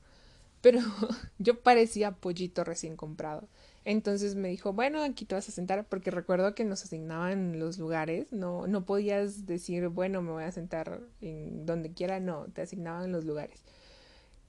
[0.69, 0.81] Pero
[1.39, 3.49] yo parecía pollito recién comprado.
[3.87, 7.79] Entonces me dijo, bueno, aquí te vas a sentar, porque recuerdo que nos asignaban los
[7.79, 12.61] lugares, no, no podías decir, bueno, me voy a sentar en donde quiera, no, te
[12.61, 13.65] asignaban los lugares.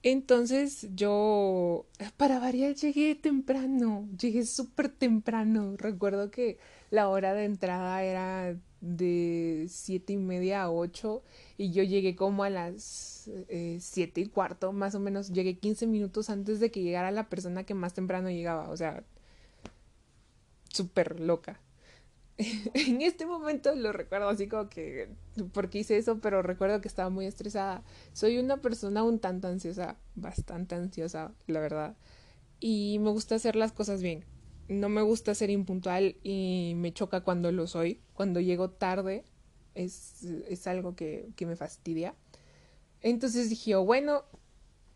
[0.02, 1.86] Entonces yo,
[2.18, 5.74] para variar, llegué temprano, llegué súper temprano.
[5.78, 6.58] Recuerdo que
[6.90, 11.22] la hora de entrada era de siete y media a ocho
[11.58, 15.86] y yo llegué como a las eh, siete y cuarto, más o menos, llegué 15
[15.86, 19.04] minutos antes de que llegara la persona que más temprano llegaba, o sea,
[20.72, 21.60] súper loca.
[22.74, 25.08] en este momento lo recuerdo así como que,
[25.52, 27.82] porque hice eso, pero recuerdo que estaba muy estresada.
[28.12, 31.96] Soy una persona un tanto ansiosa, bastante ansiosa, la verdad.
[32.60, 34.24] Y me gusta hacer las cosas bien.
[34.70, 38.00] No me gusta ser impuntual y me choca cuando lo soy.
[38.14, 39.24] Cuando llego tarde
[39.74, 42.14] es, es algo que, que me fastidia.
[43.02, 44.22] Entonces dije, oh, bueno,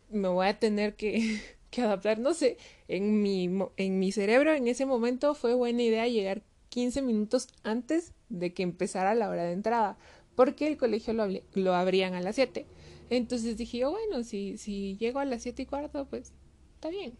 [0.09, 2.57] me voy a tener que, que adaptar, no sé,
[2.87, 8.13] en mi, en mi cerebro en ese momento fue buena idea llegar 15 minutos antes
[8.29, 9.97] de que empezara la hora de entrada,
[10.35, 12.65] porque el colegio lo, lo abrían a las 7.
[13.09, 16.31] Entonces dije, oh, bueno, si, si llego a las 7 y cuarto, pues
[16.75, 17.17] está bien,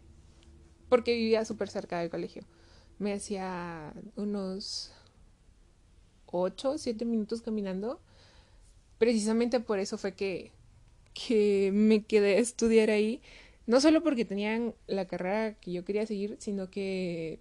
[0.88, 2.42] porque vivía súper cerca del colegio.
[2.98, 4.92] Me hacía unos
[6.26, 8.00] 8, 7 minutos caminando.
[8.98, 10.52] Precisamente por eso fue que,
[11.12, 13.20] que me quedé a estudiar ahí
[13.66, 17.40] no solo porque tenían la carrera que yo quería seguir, sino que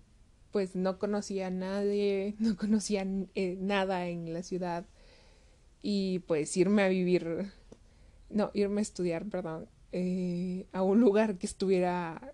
[0.51, 4.85] pues no conocía a nadie, no conocía eh, nada en la ciudad
[5.81, 7.51] y pues irme a vivir,
[8.29, 12.33] no, irme a estudiar, perdón, eh, a un lugar que estuviera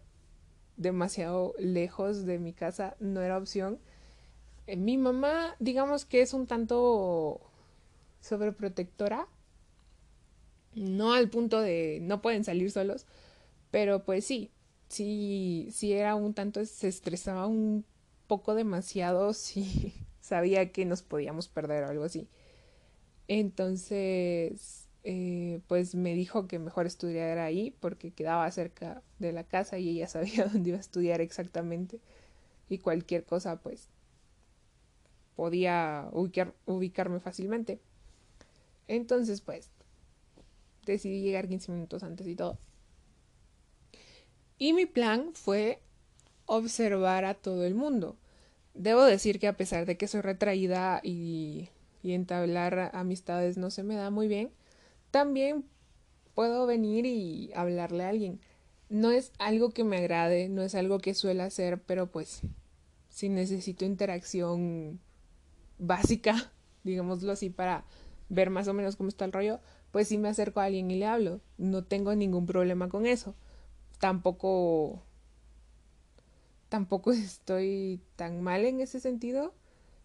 [0.78, 3.80] demasiado lejos de mi casa no era opción.
[4.67, 7.41] Eh, mi mamá, digamos que es un tanto
[8.22, 9.28] sobreprotectora,
[10.76, 13.05] no al punto de no pueden salir solos,
[13.72, 14.51] pero pues sí,
[14.89, 17.86] sí, sí era un tanto, se estresaba un
[18.28, 22.30] poco demasiado si sabía que nos podíamos perder o algo así.
[23.28, 29.80] Entonces, eh, pues me dijo que mejor estudiara ahí porque quedaba cerca de la casa
[29.80, 31.99] y ella sabía dónde iba a estudiar exactamente.
[32.70, 33.89] Y cualquier cosa, pues,
[35.36, 37.80] podía ubicar, ubicarme fácilmente.
[38.88, 39.70] Entonces, pues,
[40.86, 42.58] decidí llegar 15 minutos antes y todo.
[44.58, 45.82] Y mi plan fue
[46.45, 48.18] observar a todo el mundo.
[48.74, 51.70] Debo decir que a pesar de que soy retraída y
[52.04, 54.52] entablar amistades no se me da muy bien,
[55.12, 55.66] también
[56.34, 58.39] puedo venir y hablarle a alguien.
[58.89, 62.41] No es algo que me agrade, no es algo que suele hacer, pero pues
[63.09, 64.99] si necesito interacción
[65.78, 66.51] básica,
[66.84, 67.86] digámoslo así, para
[68.30, 69.59] ver más o menos cómo está el rollo,
[69.91, 71.41] pues sí me acerco a alguien y le hablo.
[71.57, 73.36] No tengo ningún problema con eso
[74.01, 75.03] tampoco
[76.68, 79.53] tampoco estoy tan mal en ese sentido.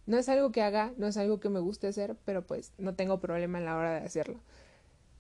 [0.07, 2.95] No es algo que haga, no es algo que me guste hacer, pero pues no
[2.95, 4.39] tengo problema en la hora de hacerlo.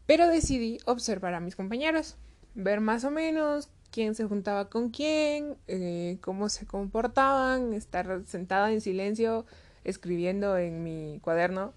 [0.07, 2.17] Pero decidí observar a mis compañeros,
[2.55, 8.73] ver más o menos quién se juntaba con quién, eh, cómo se comportaban, estar sentada
[8.73, 9.47] en silencio
[9.85, 11.73] escribiendo en mi cuaderno,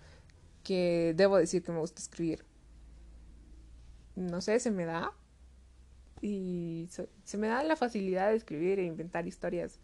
[0.63, 2.45] que debo decir que me gusta escribir.
[4.15, 5.13] No sé, se me da,
[6.21, 6.89] y
[7.23, 9.79] se, me da la facilidad de escribir e inventar historias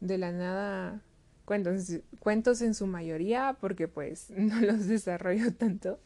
[0.00, 1.00] de la nada
[1.44, 5.98] cuentos, cuentos en su mayoría porque pues no los desarrollo tanto.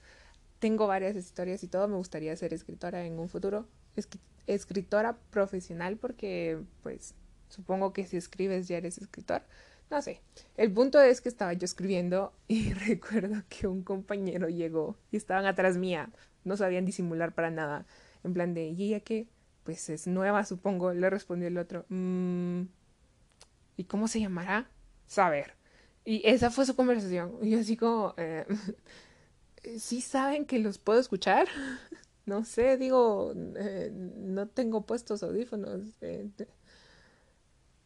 [0.60, 3.66] Tengo varias historias y todo, me gustaría ser escritora en un futuro,
[4.46, 7.14] escritora profesional porque pues
[7.50, 9.42] Supongo que si escribes ya eres escritor.
[9.90, 10.20] No sé.
[10.56, 15.44] El punto es que estaba yo escribiendo y recuerdo que un compañero llegó y estaban
[15.46, 16.10] atrás mía.
[16.44, 17.86] No sabían disimular para nada.
[18.22, 19.26] En plan de, ¿y ella qué?
[19.64, 20.94] Pues es nueva, supongo.
[20.94, 21.84] Le respondió el otro.
[21.88, 22.62] Mm,
[23.76, 24.70] ¿Y cómo se llamará?
[25.06, 25.54] Saber.
[26.04, 27.36] Y esa fue su conversación.
[27.42, 28.46] Y yo así como, eh,
[29.78, 31.48] ¿sí saben que los puedo escuchar?
[32.26, 35.82] no sé, digo, eh, no tengo puestos audífonos.
[36.00, 36.28] Eh,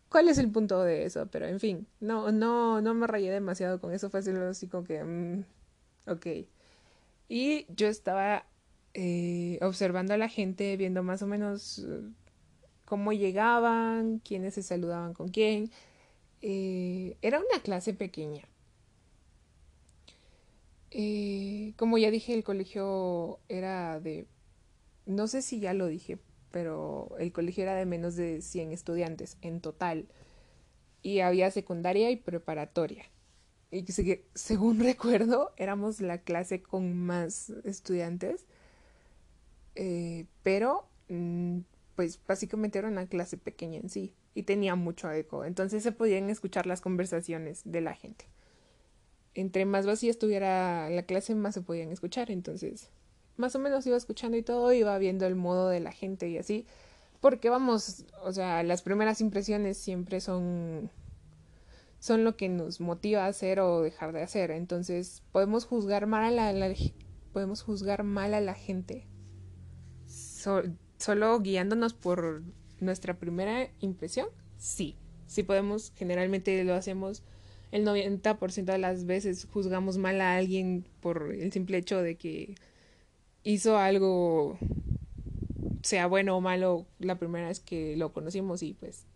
[0.09, 1.27] ¿Cuál es el punto de eso?
[1.31, 4.11] Pero en fin, no, no, no me rayé demasiado con eso.
[4.11, 5.45] Fue así como que, mm,
[6.07, 6.27] ok.
[7.29, 8.47] Y yo estaba
[8.95, 11.85] eh, observando a la gente, viendo más o menos
[12.85, 15.71] cómo llegaban, quiénes se saludaban con quién.
[16.41, 18.45] era una clase pequeña.
[20.97, 24.29] Eh, como ya dije, el colegio era de,
[25.07, 26.19] no sé si ya lo dije,
[26.53, 30.09] pero el colegio era de menos de 100 estudiantes en total.
[31.03, 33.07] Y había secundaria y preparatoria.
[33.73, 33.85] Y
[34.35, 38.47] según recuerdo, éramos la clase con más estudiantes.
[39.75, 41.61] Eh, pero, mm,
[41.97, 44.15] pues básicamente era una clase pequeña en sí.
[44.35, 45.45] Y tenía mucho eco.
[45.45, 48.27] Entonces se podían escuchar las conversaciones de la gente
[49.35, 52.31] entre más vacía estuviera la clase, más se podían escuchar.
[52.31, 52.91] Entonces,
[53.37, 56.39] más o menos iba escuchando y todo, iba viendo el modo de la gente y
[56.39, 56.67] así.
[57.21, 60.91] Porque vamos, o sea, las primeras impresiones siempre son
[62.05, 64.51] son lo que nos motiva a hacer o dejar de hacer.
[64.51, 66.75] Entonces, podemos juzgar mal a la,
[67.33, 69.07] podemos juzgar mal a la gente.
[70.07, 72.43] solo guiándonos por
[72.79, 74.29] nuestra primera impresión.
[74.59, 77.23] Sí, sí podemos, generalmente lo hacemos
[77.75, 82.55] el 90% de las veces juzgamos mal a alguien por el simple hecho de que
[83.43, 84.57] hizo algo,
[85.83, 89.07] sea bueno o malo, la primera vez que lo conocimos y pues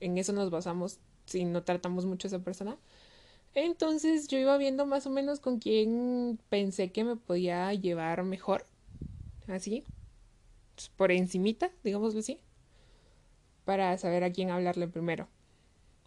[0.00, 2.76] en eso nos basamos si no tratamos mucho a esa persona.
[3.54, 8.66] Entonces yo iba viendo más o menos con quién pensé que me podía llevar mejor,
[9.46, 9.84] así,
[10.74, 12.40] pues, por encimita, digámoslo así,
[13.64, 15.28] para saber a quién hablarle primero.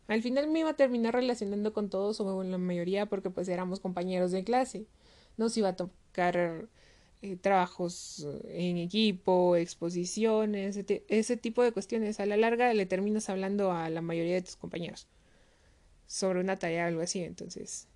[0.08, 3.48] Al final me iba a terminar relacionando con todos o con la mayoría porque pues
[3.50, 4.86] éramos compañeros de clase.
[5.36, 6.68] Nos iba a tocar
[7.22, 10.78] eh, trabajos en equipo, exposiciones,
[11.08, 12.20] ese, tipo de cuestiones.
[12.20, 15.08] A la larga le terminas hablando a la mayoría de tus compañeros
[16.06, 17.24] sobre una tarea o algo así.
[17.24, 17.88] Entonces,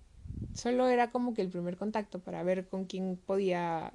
[0.54, 3.92] solo era como que el primer contacto para ver con quién podía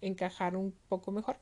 [0.00, 1.36] encajar un poco mejor.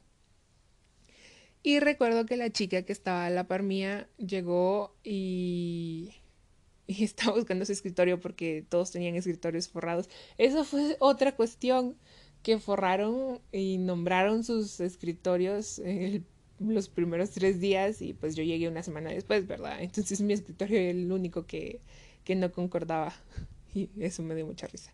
[1.62, 6.14] Y recuerdo que la chica que estaba a la par mía llegó y,
[6.88, 10.08] estaba buscando su escritorio porque todos tenían escritorios forrados.
[10.38, 11.96] Eso fue otra cuestión
[12.42, 15.80] que forraron y nombraron sus escritorios
[16.58, 19.82] los primeros tres días y pues yo llegué una semana después, ¿verdad?
[19.82, 21.80] Entonces mi escritorio era el único que,
[22.24, 23.14] que no concordaba
[23.74, 24.92] y eso me dio mucha risa.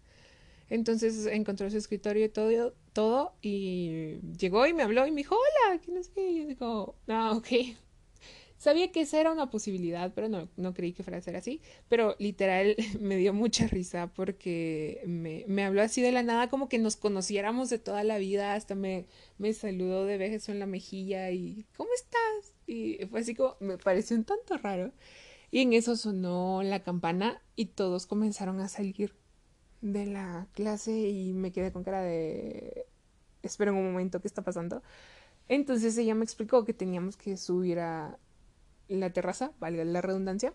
[0.69, 5.37] Entonces encontró su escritorio y todo, todo y llegó y me habló y me dijo,
[5.37, 6.31] hola, ¿qué no sé qué?
[6.31, 7.49] Y yo digo, ah, ok.
[8.57, 11.61] Sabía que esa era una posibilidad, pero no, no creí que fuera a ser así.
[11.91, 16.71] Pero literal me dio mucha risa porque me, me habló así de la nada, como
[16.71, 18.55] que nos conociéramos de toda la vida.
[18.55, 19.05] Hasta me,
[19.37, 22.55] me saludó de beso en la mejilla y ¿cómo estás?
[22.67, 24.91] Y fue así como, me pareció un tanto raro.
[25.51, 29.15] Y en eso sonó la campana y todos comenzaron a salir
[29.81, 32.87] de la clase y me quedé con cara de
[33.43, 34.83] espera un momento, ¿qué está pasando?
[35.49, 38.19] Entonces ella me explicó que teníamos que subir a
[38.89, 40.53] la terraza, valga la redundancia,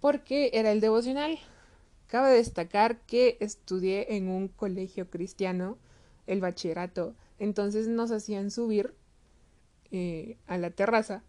[0.00, 1.38] porque era el devocional.
[2.06, 5.78] Cabe destacar que estudié en un colegio cristiano,
[6.26, 8.94] el bachillerato, entonces nos hacían subir
[9.90, 11.22] eh, a la terraza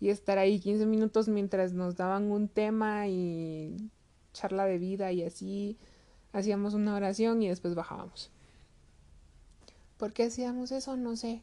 [0.00, 3.90] y estar ahí 15 minutos mientras nos daban un tema y
[4.32, 5.78] charla de vida y así
[6.32, 8.30] hacíamos una oración y después bajábamos.
[9.96, 10.96] ¿Por qué hacíamos eso?
[10.96, 11.42] No sé.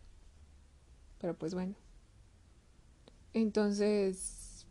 [1.20, 1.76] Pero pues bueno.
[3.34, 4.66] Entonces,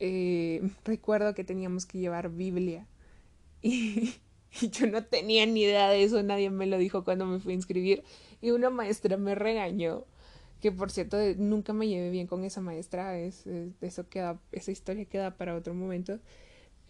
[0.00, 2.86] eh, recuerdo que teníamos que llevar Biblia.
[4.60, 7.52] Y, yo no tenía ni idea de eso, nadie me lo dijo cuando me fui
[7.52, 8.02] a inscribir.
[8.40, 10.04] Y una maestra me regañó.
[10.60, 13.18] Que por cierto, nunca me llevé bien con esa maestra.
[13.18, 13.44] Es,
[13.80, 16.18] eso queda, esa historia queda para otro momento.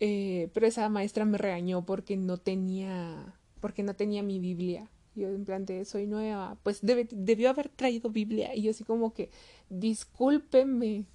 [0.01, 4.91] Eh, pero esa maestra me regañó porque no tenía, porque no tenía mi Biblia.
[5.15, 8.55] Yo en plan de, soy nueva, pues debió haber traído Biblia.
[8.55, 9.31] Y yo así como que,
[9.69, 11.07] discúlpeme,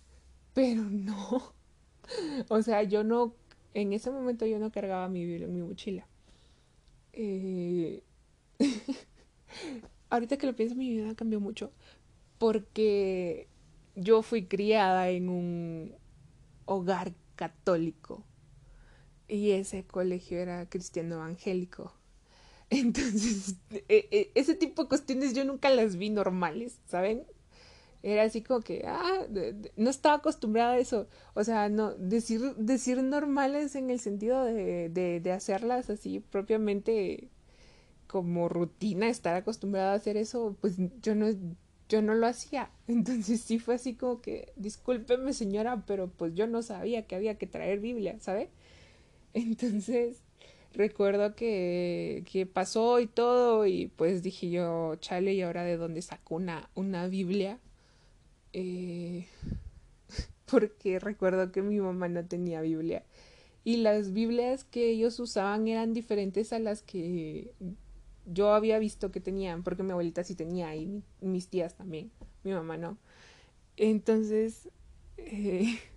[0.53, 1.53] pero no.
[2.49, 3.35] o sea, yo no,
[3.73, 6.07] en ese momento yo no cargaba mi Biblia en mi mochila.
[7.13, 8.03] Eh...
[10.09, 11.71] Ahorita que lo pienso, mi vida cambió mucho
[12.43, 13.47] porque
[13.95, 15.95] yo fui criada en un
[16.65, 18.25] hogar católico
[19.27, 21.93] y ese colegio era cristiano evangélico.
[22.69, 27.25] Entonces, e, e, ese tipo de cuestiones yo nunca las vi normales, ¿saben?
[28.03, 29.25] Era así como que, ah,
[29.77, 31.07] no estaba acostumbrada a eso.
[31.35, 37.29] O sea, no, decir, decir normales en el sentido de, de, hacerlas así propiamente
[38.07, 41.27] como rutina, estar acostumbrada a hacer eso, pues yo no,
[41.89, 42.71] yo no lo hacía.
[42.87, 47.37] Entonces sí fue así como que, discúlpeme señora, pero pues yo no sabía que había
[47.37, 48.49] que traer Biblia, ¿sabe?
[49.35, 50.21] Entonces
[50.73, 56.01] recuerdo que, que pasó y todo y pues dije yo, chale, ¿y ahora de dónde
[56.01, 57.59] saco una, una Biblia?
[58.53, 59.27] Eh,
[60.45, 63.03] porque recuerdo que mi mamá no tenía Biblia
[63.63, 67.53] y las Biblias que ellos usaban eran diferentes a las que
[68.25, 72.11] yo había visto que tenían, porque mi abuelita sí tenía y mis tías también,
[72.43, 72.97] mi mamá no.
[73.77, 74.69] Entonces,
[75.17, 75.77] eh,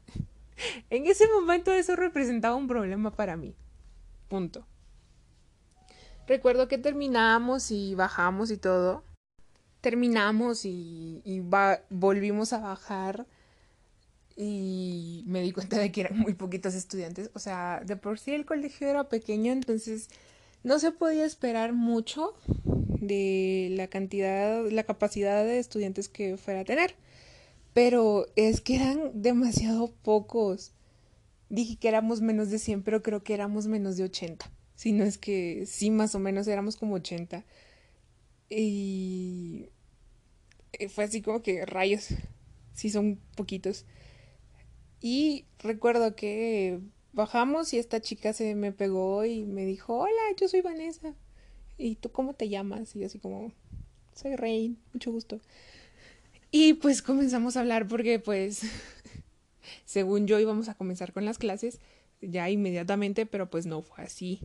[0.91, 3.55] en ese momento eso representaba un problema para mí.
[4.29, 4.67] Punto.
[6.27, 9.05] Recuerdo que terminamos y bajamos y todo
[9.87, 11.23] terminamos y,
[11.91, 13.25] volvimos a bajar
[14.35, 17.31] y me di cuenta de que eran muy poquitos estudiantes.
[17.35, 20.09] O sea, de por sí el colegio era pequeño, entonces
[20.65, 22.35] no se podía esperar mucho
[22.65, 26.97] de la cantidad, la capacidad de estudiantes que fuera a tener.
[27.77, 30.73] Pero es que eran demasiado pocos.
[31.51, 34.51] Dije que éramos menos de 100, pero creo que éramos menos de 80.
[34.77, 37.45] Si no es que sí, más o menos éramos como 80.
[38.49, 39.67] Y
[40.73, 42.15] eh, fue así como que rayos,
[42.73, 43.85] sí son poquitos.
[45.03, 46.81] Y recuerdo que
[47.13, 51.15] bajamos y esta chica se me pegó y me dijo, hola, yo soy Vanessa.
[51.77, 52.97] ¿Y tú cómo te llamas?
[52.97, 53.53] Y yo así como,
[54.15, 55.43] soy Rey, mucho gusto.
[56.51, 58.63] Y pues comenzamos a hablar porque pues,
[59.85, 61.81] según yo íbamos a comenzar con las clases
[62.21, 64.41] ya inmediatamente, pero pues no fue así.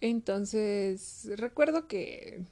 [0.00, 2.42] Entonces, recuerdo que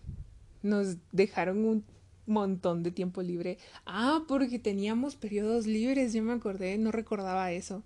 [0.62, 1.84] nos dejaron un
[2.26, 3.58] montón de tiempo libre.
[3.84, 7.82] Ah, porque teníamos periodos libres, yo me acordé, no recordaba eso.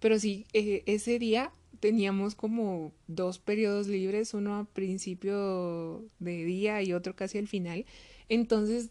[0.00, 6.82] Pero sí, eh, ese día teníamos como dos periodos libres, uno a principio de día
[6.82, 7.86] y otro casi al final.
[8.28, 8.90] Entonces,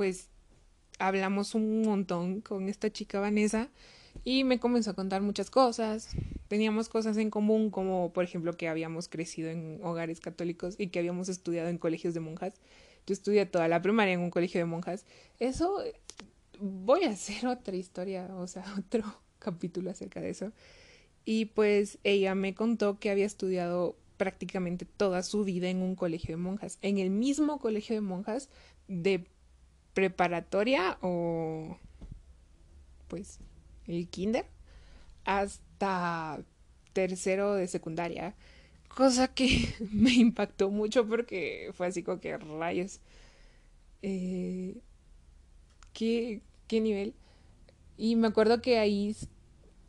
[0.00, 0.30] pues
[0.98, 3.68] hablamos un montón con esta chica Vanessa
[4.24, 6.08] y me comenzó a contar muchas cosas.
[6.48, 11.00] Teníamos cosas en común, como por ejemplo que habíamos crecido en hogares católicos y que
[11.00, 12.54] habíamos estudiado en colegios de monjas.
[13.06, 15.04] Yo estudié toda la primaria en un colegio de monjas.
[15.38, 15.84] Eso
[16.58, 19.04] voy a hacer otra historia, o sea, otro
[19.38, 20.50] capítulo acerca de eso.
[21.26, 26.38] Y pues ella me contó que había estudiado prácticamente toda su vida en un colegio
[26.38, 28.48] de monjas, en el mismo colegio de monjas
[28.88, 29.26] de
[30.00, 31.76] preparatoria o
[33.08, 33.38] pues
[33.86, 34.46] el kinder
[35.24, 36.40] hasta
[36.92, 38.34] tercero de secundaria
[38.94, 43.00] cosa que me impactó mucho porque fue así como que rayos.
[44.02, 44.76] Eh,
[45.92, 47.14] ¿qué, ¿Qué nivel?
[47.96, 49.14] Y me acuerdo que ahí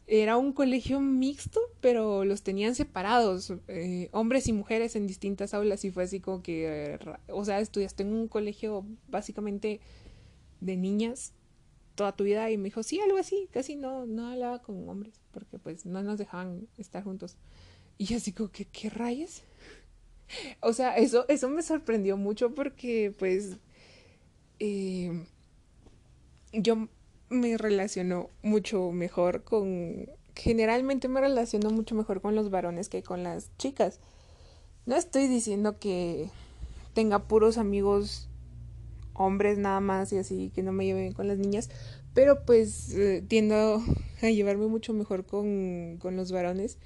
[0.08, 5.86] era un colegio mixto, pero los tenían separados, eh, hombres y mujeres en distintas aulas
[5.86, 7.00] y fue así como que,
[7.30, 9.80] o sea, estudiaste en un colegio básicamente
[10.62, 11.34] de niñas
[11.96, 15.20] toda tu vida y me dijo, sí, algo así, casi no, no hablaba con hombres
[15.32, 17.38] porque pues no nos dejaban estar juntos.
[17.98, 19.44] Y así como que, ¿qué rayas?
[20.62, 23.58] O sea, eso, eso me sorprendió mucho porque pues
[24.60, 25.26] eh,
[26.54, 26.88] yo
[27.30, 33.24] me relaciono mucho mejor con, generalmente me relaciono mucho mejor con los varones que con
[33.24, 34.00] las chicas.
[34.86, 36.30] No estoy diciendo que
[36.94, 38.30] tenga puros amigos
[39.26, 41.70] hombres nada más y así que no me lleven con las niñas,
[42.14, 43.82] pero pues eh, tiendo
[44.22, 46.78] a llevarme mucho mejor con, con los varones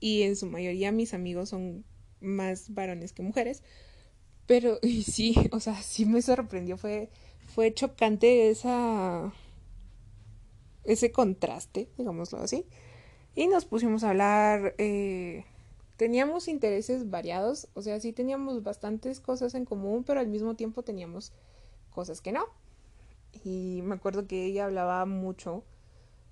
[0.00, 1.84] y en su mayoría mis amigos son
[2.20, 3.62] más varones que mujeres.
[4.46, 7.10] Pero y sí, o sea, sí me sorprendió, fue,
[7.54, 9.32] fue chocante esa,
[10.84, 12.66] ese contraste, digámoslo así.
[13.34, 15.44] Y nos pusimos a hablar, eh,
[15.96, 20.82] teníamos intereses variados, o sea, sí teníamos bastantes cosas en común, pero al mismo tiempo
[20.82, 21.32] teníamos
[21.94, 22.44] cosas que no.
[23.44, 25.64] Y me acuerdo que ella hablaba mucho,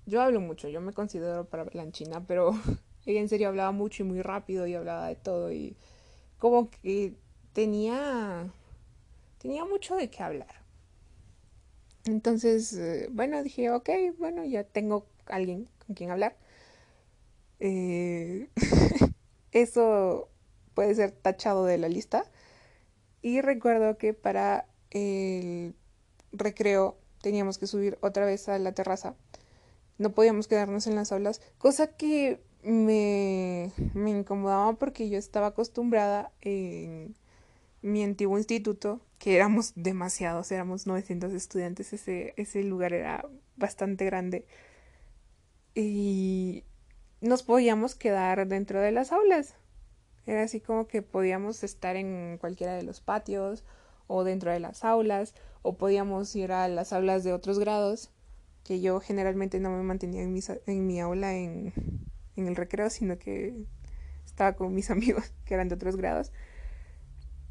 [0.05, 2.51] yo hablo mucho, yo me considero para china pero
[3.05, 5.75] ella en serio hablaba mucho y muy rápido y hablaba de todo y
[6.37, 7.15] como que
[7.53, 8.51] tenía
[9.39, 10.63] tenía mucho de qué hablar.
[12.05, 16.37] Entonces, eh, bueno, dije, ok, bueno, ya tengo alguien con quien hablar.
[17.59, 18.49] Eh,
[19.51, 20.29] eso
[20.73, 22.25] puede ser tachado de la lista.
[23.21, 25.75] Y recuerdo que para el
[26.31, 29.15] recreo teníamos que subir otra vez a la terraza
[29.97, 36.31] no podíamos quedarnos en las aulas, cosa que me, me incomodaba porque yo estaba acostumbrada
[36.41, 37.15] en
[37.81, 43.25] mi antiguo instituto, que éramos demasiados, éramos 900 estudiantes, ese, ese lugar era
[43.55, 44.45] bastante grande
[45.75, 46.63] y
[47.21, 49.55] nos podíamos quedar dentro de las aulas.
[50.25, 53.63] Era así como que podíamos estar en cualquiera de los patios
[54.07, 58.09] o dentro de las aulas o podíamos ir a las aulas de otros grados
[58.63, 60.37] que yo generalmente no me mantenía en
[60.67, 61.73] en mi aula en,
[62.35, 63.53] en el recreo, sino que
[64.25, 66.31] estaba con mis amigos que eran de otros grados.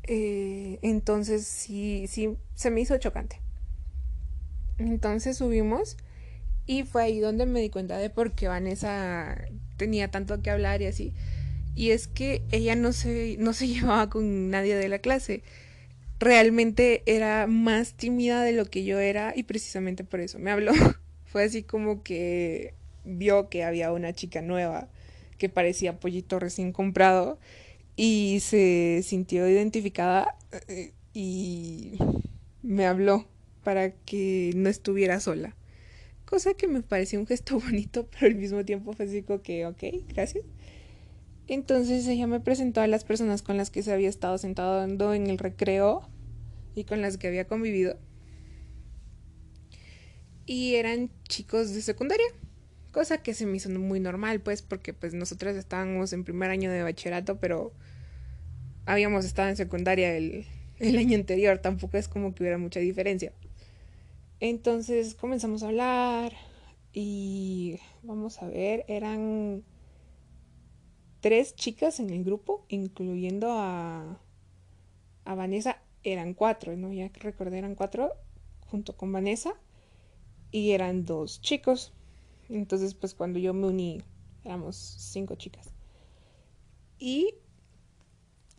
[0.05, 3.41] Eh, entonces sí, sí, se me hizo chocante.
[4.79, 5.97] Entonces subimos
[6.67, 9.37] y fue ahí donde me di cuenta de por qué Vanessa
[9.77, 11.15] tenía tanto que hablar y así.
[11.75, 15.43] Y es que ella no se, no se llevaba con nadie de la clase.
[16.23, 20.71] Realmente era más tímida de lo que yo era y precisamente por eso me habló.
[21.25, 24.89] Fue así como que vio que había una chica nueva
[25.37, 27.41] que parecía pollito recién comprado
[27.97, 30.37] y se sintió identificada
[30.69, 31.99] eh, y
[32.63, 33.27] me habló
[33.65, 35.57] para que no estuviera sola.
[36.25, 39.09] Cosa que me pareció un gesto bonito, pero al mismo tiempo fue
[39.43, 40.45] que, ok, gracias.
[41.49, 45.27] Entonces ella me presentó a las personas con las que se había estado sentando en
[45.27, 46.12] el recreo
[46.75, 47.99] y con las que había convivido
[50.47, 52.27] y eran chicos de secundaria,
[52.91, 56.71] cosa que se me hizo muy normal, pues, porque pues nosotros estábamos en primer año
[56.71, 57.73] de bachillerato, pero
[58.87, 60.47] habíamos estado en secundaria el,
[60.79, 63.33] el año anterior, tampoco es como que hubiera mucha diferencia.
[64.41, 66.33] Entonces comenzamos a hablar
[66.93, 69.63] y vamos a ver, eran
[71.21, 74.21] tres chicas en el grupo, incluyendo a,
[75.25, 76.93] a Vanessa, eran cuatro, ¿no?
[76.93, 78.13] Ya recordé, eran cuatro
[78.69, 79.55] junto con Vanessa
[80.51, 81.93] y eran dos chicos.
[82.49, 84.03] Entonces, pues cuando yo me uní,
[84.45, 85.71] éramos cinco chicas.
[86.99, 87.35] Y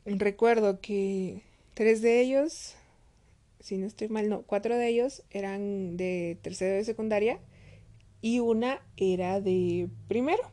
[0.05, 2.75] recuerdo que tres de ellos,
[3.59, 7.39] si no estoy mal, no, cuatro de ellos eran de tercero de secundaria
[8.21, 10.43] y una era de primero.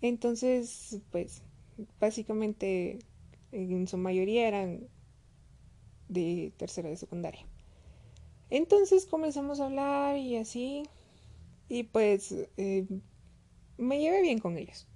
[0.00, 1.42] Entonces, pues,
[2.00, 2.98] básicamente
[3.52, 4.88] en su mayoría eran
[6.12, 7.46] de tercero de secundaria.
[8.52, 10.82] Entonces comenzamos a hablar y así.
[11.70, 12.86] Y pues eh,
[13.78, 14.86] me llevé bien con ellos.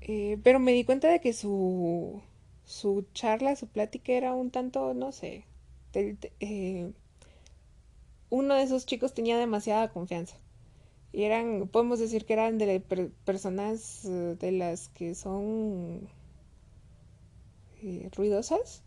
[0.00, 2.22] Eh, pero me di cuenta de que su,
[2.64, 5.44] su charla, su plática era un tanto, no sé.
[5.92, 6.92] Eh,
[8.30, 10.38] uno de esos chicos tenía demasiada confianza.
[11.12, 12.80] Y eran, podemos decir que eran de
[13.26, 16.08] personas de las que son
[18.16, 18.82] ruidosas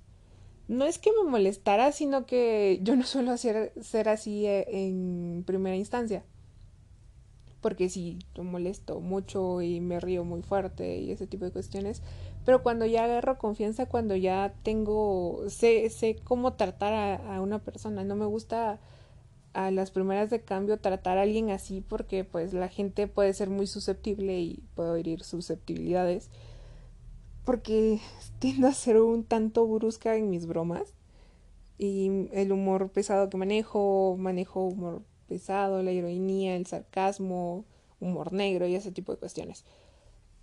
[0.67, 5.43] no es que me molestara, sino que yo no suelo hacer, ser así eh, en
[5.45, 6.23] primera instancia.
[7.61, 12.01] Porque sí, yo molesto mucho y me río muy fuerte y ese tipo de cuestiones.
[12.43, 17.59] Pero cuando ya agarro confianza, cuando ya tengo, sé, sé cómo tratar a, a una
[17.59, 18.79] persona, no me gusta
[19.53, 23.49] a las primeras de cambio tratar a alguien así porque pues la gente puede ser
[23.49, 26.29] muy susceptible y puedo herir susceptibilidades
[27.45, 27.99] porque
[28.39, 30.93] tiendo a ser un tanto brusca en mis bromas
[31.77, 37.65] y el humor pesado que manejo, manejo humor pesado, la ironía, el sarcasmo,
[37.99, 39.63] humor negro y ese tipo de cuestiones.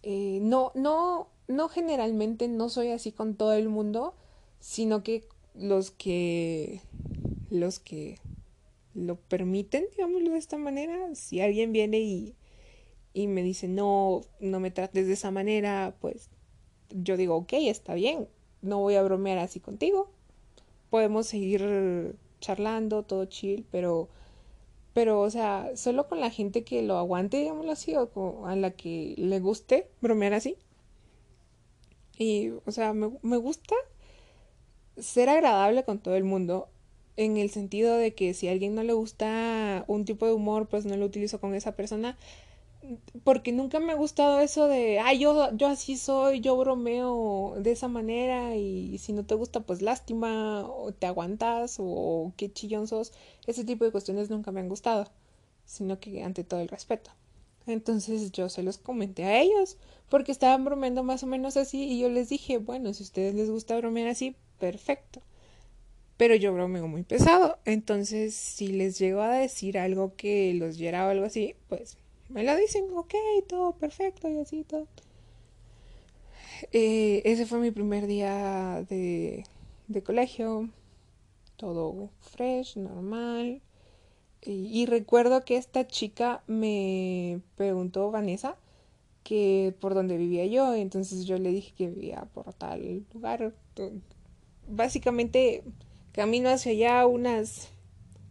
[0.03, 4.15] Eh, no, no, no generalmente no soy así con todo el mundo,
[4.61, 6.81] sino que los que
[7.51, 8.19] los que
[8.95, 12.35] lo permiten, digámoslo de esta manera, si alguien viene y,
[13.13, 16.31] y me dice no, no me trates de esa manera, pues
[16.91, 18.29] yo digo, ok, está bien,
[18.63, 20.11] no voy a bromear así contigo,
[20.91, 24.09] podemos seguir charlando, todo chill, pero,
[24.95, 28.71] pero, o sea, solo con la gente que lo aguante, digámoslo así, o a la
[28.73, 30.57] que le guste bromear así.
[32.19, 33.75] Y, o sea, me, me gusta
[34.99, 36.69] ser agradable con todo el mundo,
[37.17, 40.69] en el sentido de que si a alguien no le gusta un tipo de humor,
[40.69, 42.17] pues no lo utilizo con esa persona,
[43.25, 47.73] porque nunca me ha gustado eso de, ay, yo, yo así soy, yo bromeo de
[47.73, 52.87] esa manera y si no te gusta, pues lástima, o te aguantas, o qué chillón
[52.87, 53.13] sos.
[53.47, 55.07] Ese tipo de cuestiones nunca me han gustado,
[55.65, 57.11] sino que ante todo el respeto.
[57.67, 59.77] Entonces yo se los comenté a ellos,
[60.09, 63.35] porque estaban bromeando más o menos así y yo les dije, bueno, si a ustedes
[63.35, 65.21] les gusta bromear así, perfecto.
[66.17, 71.07] Pero yo bromeo muy pesado, entonces si les llego a decir algo que los hiera
[71.07, 71.97] o algo así, pues
[72.29, 73.15] me lo dicen, ok,
[73.49, 74.87] todo perfecto y así todo.
[76.73, 79.45] Eh, ese fue mi primer día de,
[79.87, 80.69] de colegio,
[81.57, 83.63] todo fresh, normal.
[84.43, 88.57] Y, recuerdo que esta chica me preguntó, Vanessa,
[89.25, 90.75] que por dónde vivía yo.
[90.75, 93.53] Entonces yo le dije que vivía por tal lugar.
[94.69, 95.65] Básicamente
[96.13, 97.69] camino hacia allá unas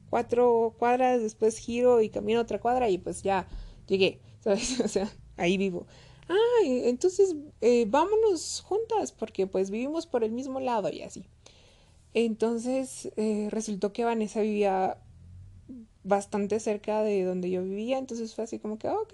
[0.09, 3.47] cuatro cuadras, después giro y camino otra cuadra y pues ya
[3.87, 4.79] llegué, ¿sabes?
[4.81, 5.87] O sea, ahí vivo.
[6.29, 6.35] Ah,
[6.65, 11.25] entonces eh, vámonos juntas porque pues vivimos por el mismo lado y así.
[12.13, 14.97] Entonces eh, resultó que Vanessa vivía
[16.03, 19.13] bastante cerca de donde yo vivía, entonces fue así como que, ok,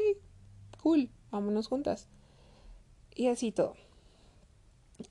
[0.81, 2.07] cool, vámonos juntas.
[3.15, 3.75] Y así todo.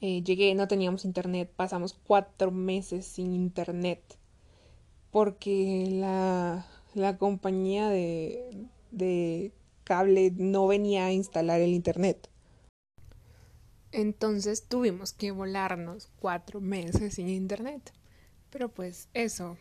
[0.01, 4.01] Eh, llegué, no teníamos internet, pasamos cuatro meses sin internet
[5.13, 9.53] porque la, la compañía de, de
[9.85, 12.29] cable no venía a instalar el internet.
[13.91, 17.93] Entonces tuvimos que volarnos cuatro meses sin internet.
[18.51, 19.59] Pero pues eso,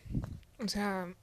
[0.62, 1.14] o sea,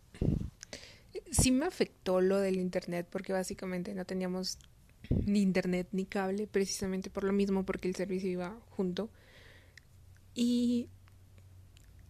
[1.31, 4.59] sí me afectó lo del internet porque básicamente no teníamos
[5.09, 9.09] ni internet ni cable, precisamente por lo mismo, porque el servicio iba junto.
[10.35, 10.89] Y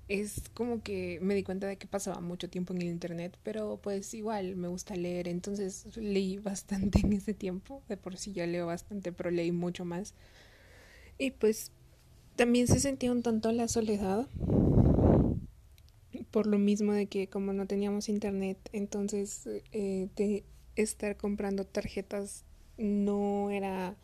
[0.09, 3.79] es como que me di cuenta de que pasaba mucho tiempo en el internet, pero
[3.81, 8.47] pues igual me gusta leer, entonces leí bastante en ese tiempo, de por sí ya
[8.47, 10.15] leo bastante, pero leí mucho más.
[11.19, 11.71] Y pues
[12.35, 14.27] también se sentía un tanto la soledad,
[16.31, 20.43] por lo mismo de que como no teníamos internet, entonces eh, de
[20.75, 22.45] estar comprando tarjetas
[22.77, 23.95] no era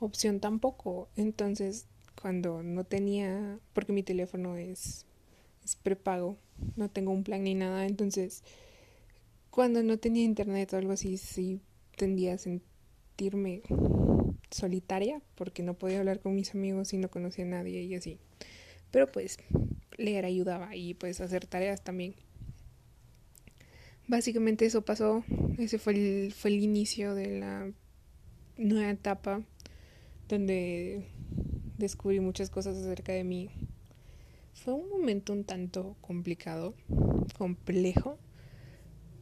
[0.00, 1.08] opción tampoco.
[1.16, 1.86] Entonces,
[2.20, 5.06] cuando no tenía, porque mi teléfono es
[5.76, 6.38] prepago,
[6.76, 8.42] no tengo un plan ni nada, entonces
[9.50, 11.60] cuando no tenía internet o algo así, sí
[11.96, 13.62] tendía a sentirme
[14.50, 18.18] solitaria porque no podía hablar con mis amigos y no conocía a nadie y así.
[18.90, 19.38] Pero pues
[19.96, 22.14] leer ayudaba y pues hacer tareas también.
[24.06, 25.24] Básicamente eso pasó,
[25.58, 27.70] ese fue el, fue el inicio de la
[28.56, 29.42] nueva etapa
[30.28, 31.04] donde
[31.76, 33.50] descubrí muchas cosas acerca de mí
[34.58, 36.74] fue un momento un tanto complicado,
[37.36, 38.18] complejo,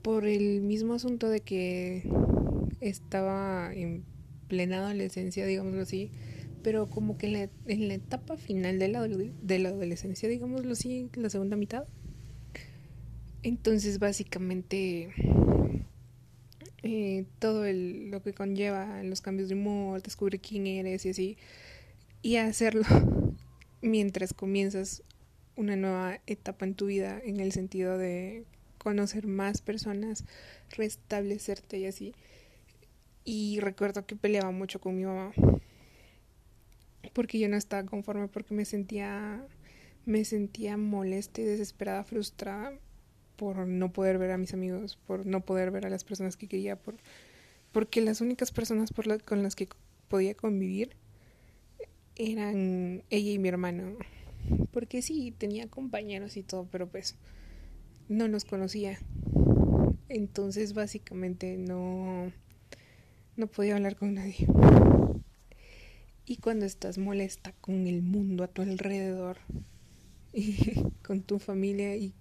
[0.03, 2.09] por el mismo asunto de que
[2.81, 4.05] estaba en
[4.49, 6.11] plena adolescencia, digámoslo así,
[6.63, 11.31] pero como que en la, etapa final de la, de la adolescencia, digámoslo así, la
[11.31, 11.85] segunda mitad.
[13.43, 15.11] Entonces, básicamente,
[16.83, 21.37] eh, todo lo que conlleva los cambios de humor, descubrir quién eres y así,
[22.23, 22.85] y hacerlo
[23.83, 25.03] mientras comienzas
[25.57, 28.45] una nueva etapa en tu vida en el sentido de
[28.79, 30.25] conocer más personas,
[30.71, 32.15] restablecerte y así.
[33.25, 35.33] Y recuerdo que peleaba mucho con mi mamá
[37.13, 39.43] porque yo no estaba conforme porque me sentía
[40.05, 42.73] me sentía molesta y desesperada, frustrada
[43.37, 46.47] por no poder ver a mis amigos, por no poder ver a las personas que
[46.47, 46.97] quería, por
[47.73, 49.69] porque las únicas personas por con las que
[50.09, 50.91] podía convivir
[52.15, 53.97] eran ella y mi hermano.
[54.73, 57.17] Porque sí, tenía compañeros y todo, pero pues
[58.09, 58.99] no nos conocía.
[60.09, 62.33] Entonces básicamente no,
[63.37, 64.47] no podía hablar con nadie.
[66.25, 69.39] Y cuando estás molesta con el mundo a tu alrededor
[70.33, 70.57] y
[71.03, 72.15] con tu familia y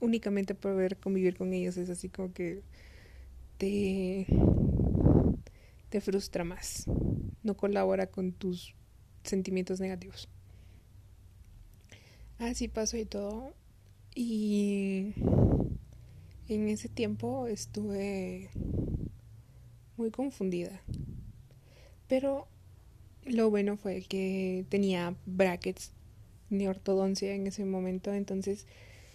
[0.00, 2.62] únicamente poder convivir con ellos es así como que
[3.58, 4.26] te,
[5.88, 6.86] te frustra más.
[7.42, 8.74] No colabora con tus
[9.22, 10.28] sentimientos negativos.
[12.38, 13.52] Así pasó y todo.
[14.14, 15.14] Y
[16.48, 18.50] en ese tiempo estuve
[19.96, 20.80] muy confundida.
[22.08, 22.46] Pero
[23.24, 25.92] lo bueno fue que tenía brackets
[26.50, 28.12] de ortodoncia en ese momento.
[28.12, 28.66] Entonces,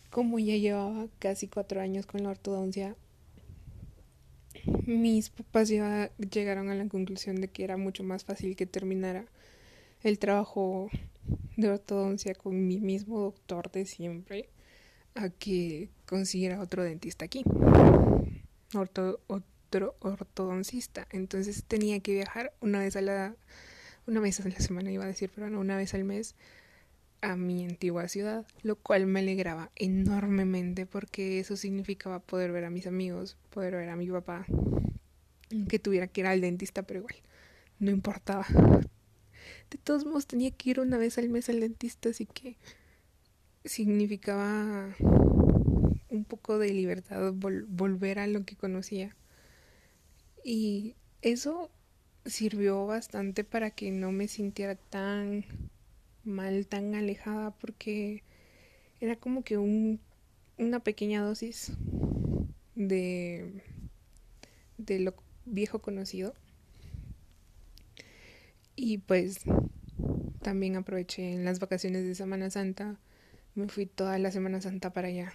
[0.10, 2.96] como ya llevaba casi cuatro años con la ortodoncia,
[4.86, 9.26] mis papás llegaron a la conclusión de que era mucho más fácil que terminara
[10.04, 10.90] el trabajo
[11.58, 14.50] de ortodoncia con mi mismo doctor de siempre
[15.16, 17.44] a que consiguiera otro dentista aquí.
[18.74, 19.20] otro
[20.00, 21.08] ortodoncista.
[21.12, 23.36] Entonces tenía que viajar una vez a la
[24.08, 26.36] una vez a la semana iba a decir, pero no, una vez al mes
[27.22, 32.70] a mi antigua ciudad, lo cual me alegraba enormemente porque eso significaba poder ver a
[32.70, 34.46] mis amigos, poder ver a mi papá,
[35.68, 37.16] que tuviera que ir al dentista, pero igual,
[37.80, 38.46] no importaba,
[39.70, 42.58] de todos modos tenía que ir una vez al mes al dentista, así que
[43.66, 44.96] significaba
[46.10, 49.16] un poco de libertad volver a lo que conocía.
[50.44, 51.70] Y eso
[52.26, 55.46] sirvió bastante para que no me sintiera tan
[56.24, 58.24] mal, tan alejada, porque
[59.00, 60.00] era como que un,
[60.58, 61.72] una pequeña dosis
[62.76, 63.64] de,
[64.78, 65.14] de lo
[65.46, 66.34] viejo conocido.
[68.82, 69.42] Y pues
[70.42, 72.98] también aproveché en las vacaciones de Semana Santa.
[73.54, 75.34] Me fui toda la Semana Santa para allá.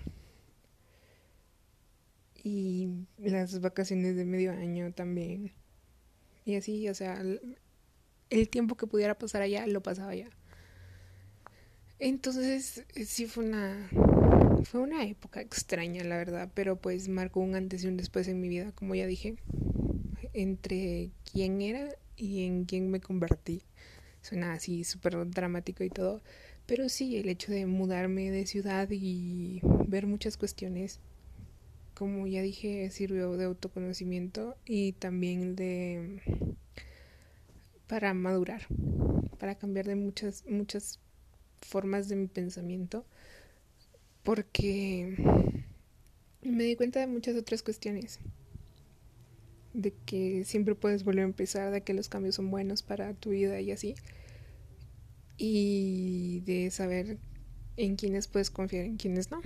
[2.42, 2.88] Y
[3.18, 5.52] las vacaciones de medio año también.
[6.46, 7.22] Y así, o sea,
[8.30, 10.30] el tiempo que pudiera pasar allá, lo pasaba allá.
[11.98, 13.90] Entonces, sí fue una
[14.64, 18.40] fue una época extraña, la verdad, pero pues marcó un antes y un después en
[18.40, 19.36] mi vida, como ya dije,
[20.32, 23.62] entre quién era y en quién me convertí.
[24.22, 26.22] Suena así súper dramático y todo,
[26.66, 31.00] pero sí, el hecho de mudarme de ciudad y ver muchas cuestiones,
[31.94, 36.22] como ya dije, sirvió de autoconocimiento y también de
[37.86, 38.66] para madurar,
[39.38, 41.00] para cambiar de muchas muchas
[41.60, 43.04] formas de mi pensamiento
[44.22, 45.16] porque
[46.42, 48.18] me di cuenta de muchas otras cuestiones.
[49.74, 53.30] De que siempre puedes volver a empezar, de que los cambios son buenos para tu
[53.30, 53.94] vida y así.
[55.36, 57.18] Y de saber
[57.76, 59.42] en quiénes puedes confiar, en quiénes no.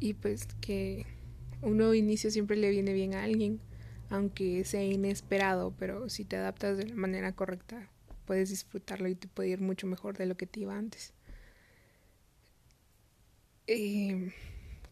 [0.00, 1.06] Y pues que
[1.62, 3.60] un nuevo inicio siempre le viene bien a alguien,
[4.10, 7.90] aunque sea inesperado, pero si te adaptas de la manera correcta,
[8.24, 11.12] puedes disfrutarlo y te puede ir mucho mejor de lo que te iba antes.
[13.66, 14.32] Eh,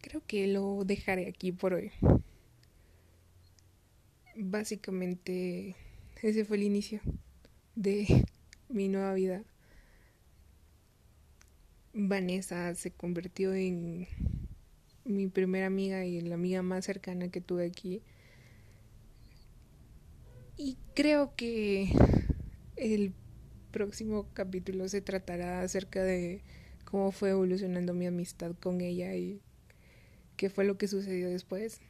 [0.01, 1.91] creo que lo dejaré aquí por hoy.
[4.39, 5.75] Básicamente
[6.21, 7.01] ese fue el inicio
[7.75, 8.25] de
[8.69, 9.43] mi nueva vida.
[11.93, 14.07] Vanessa se convirtió en
[15.05, 18.03] mi primera amiga y la amiga más cercana que tuve aquí.
[20.55, 21.91] Y creo que
[22.75, 23.13] el
[23.71, 26.41] próximo capítulo se tratará acerca de
[26.85, 29.41] cómo fue evolucionando mi amistad con ella y
[30.35, 31.81] qué fue lo que sucedió después.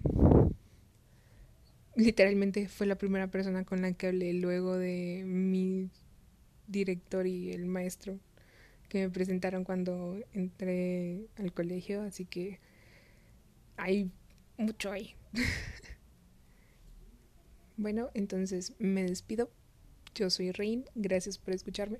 [1.97, 5.89] Literalmente fue la primera persona con la que hablé luego de mi
[6.67, 8.19] director y el maestro
[8.87, 12.59] que me presentaron cuando entré al colegio, así que
[13.77, 14.11] hay
[14.57, 15.15] mucho ahí.
[17.77, 19.49] bueno, entonces me despido.
[20.13, 21.97] Yo soy Rein, gracias por escucharme.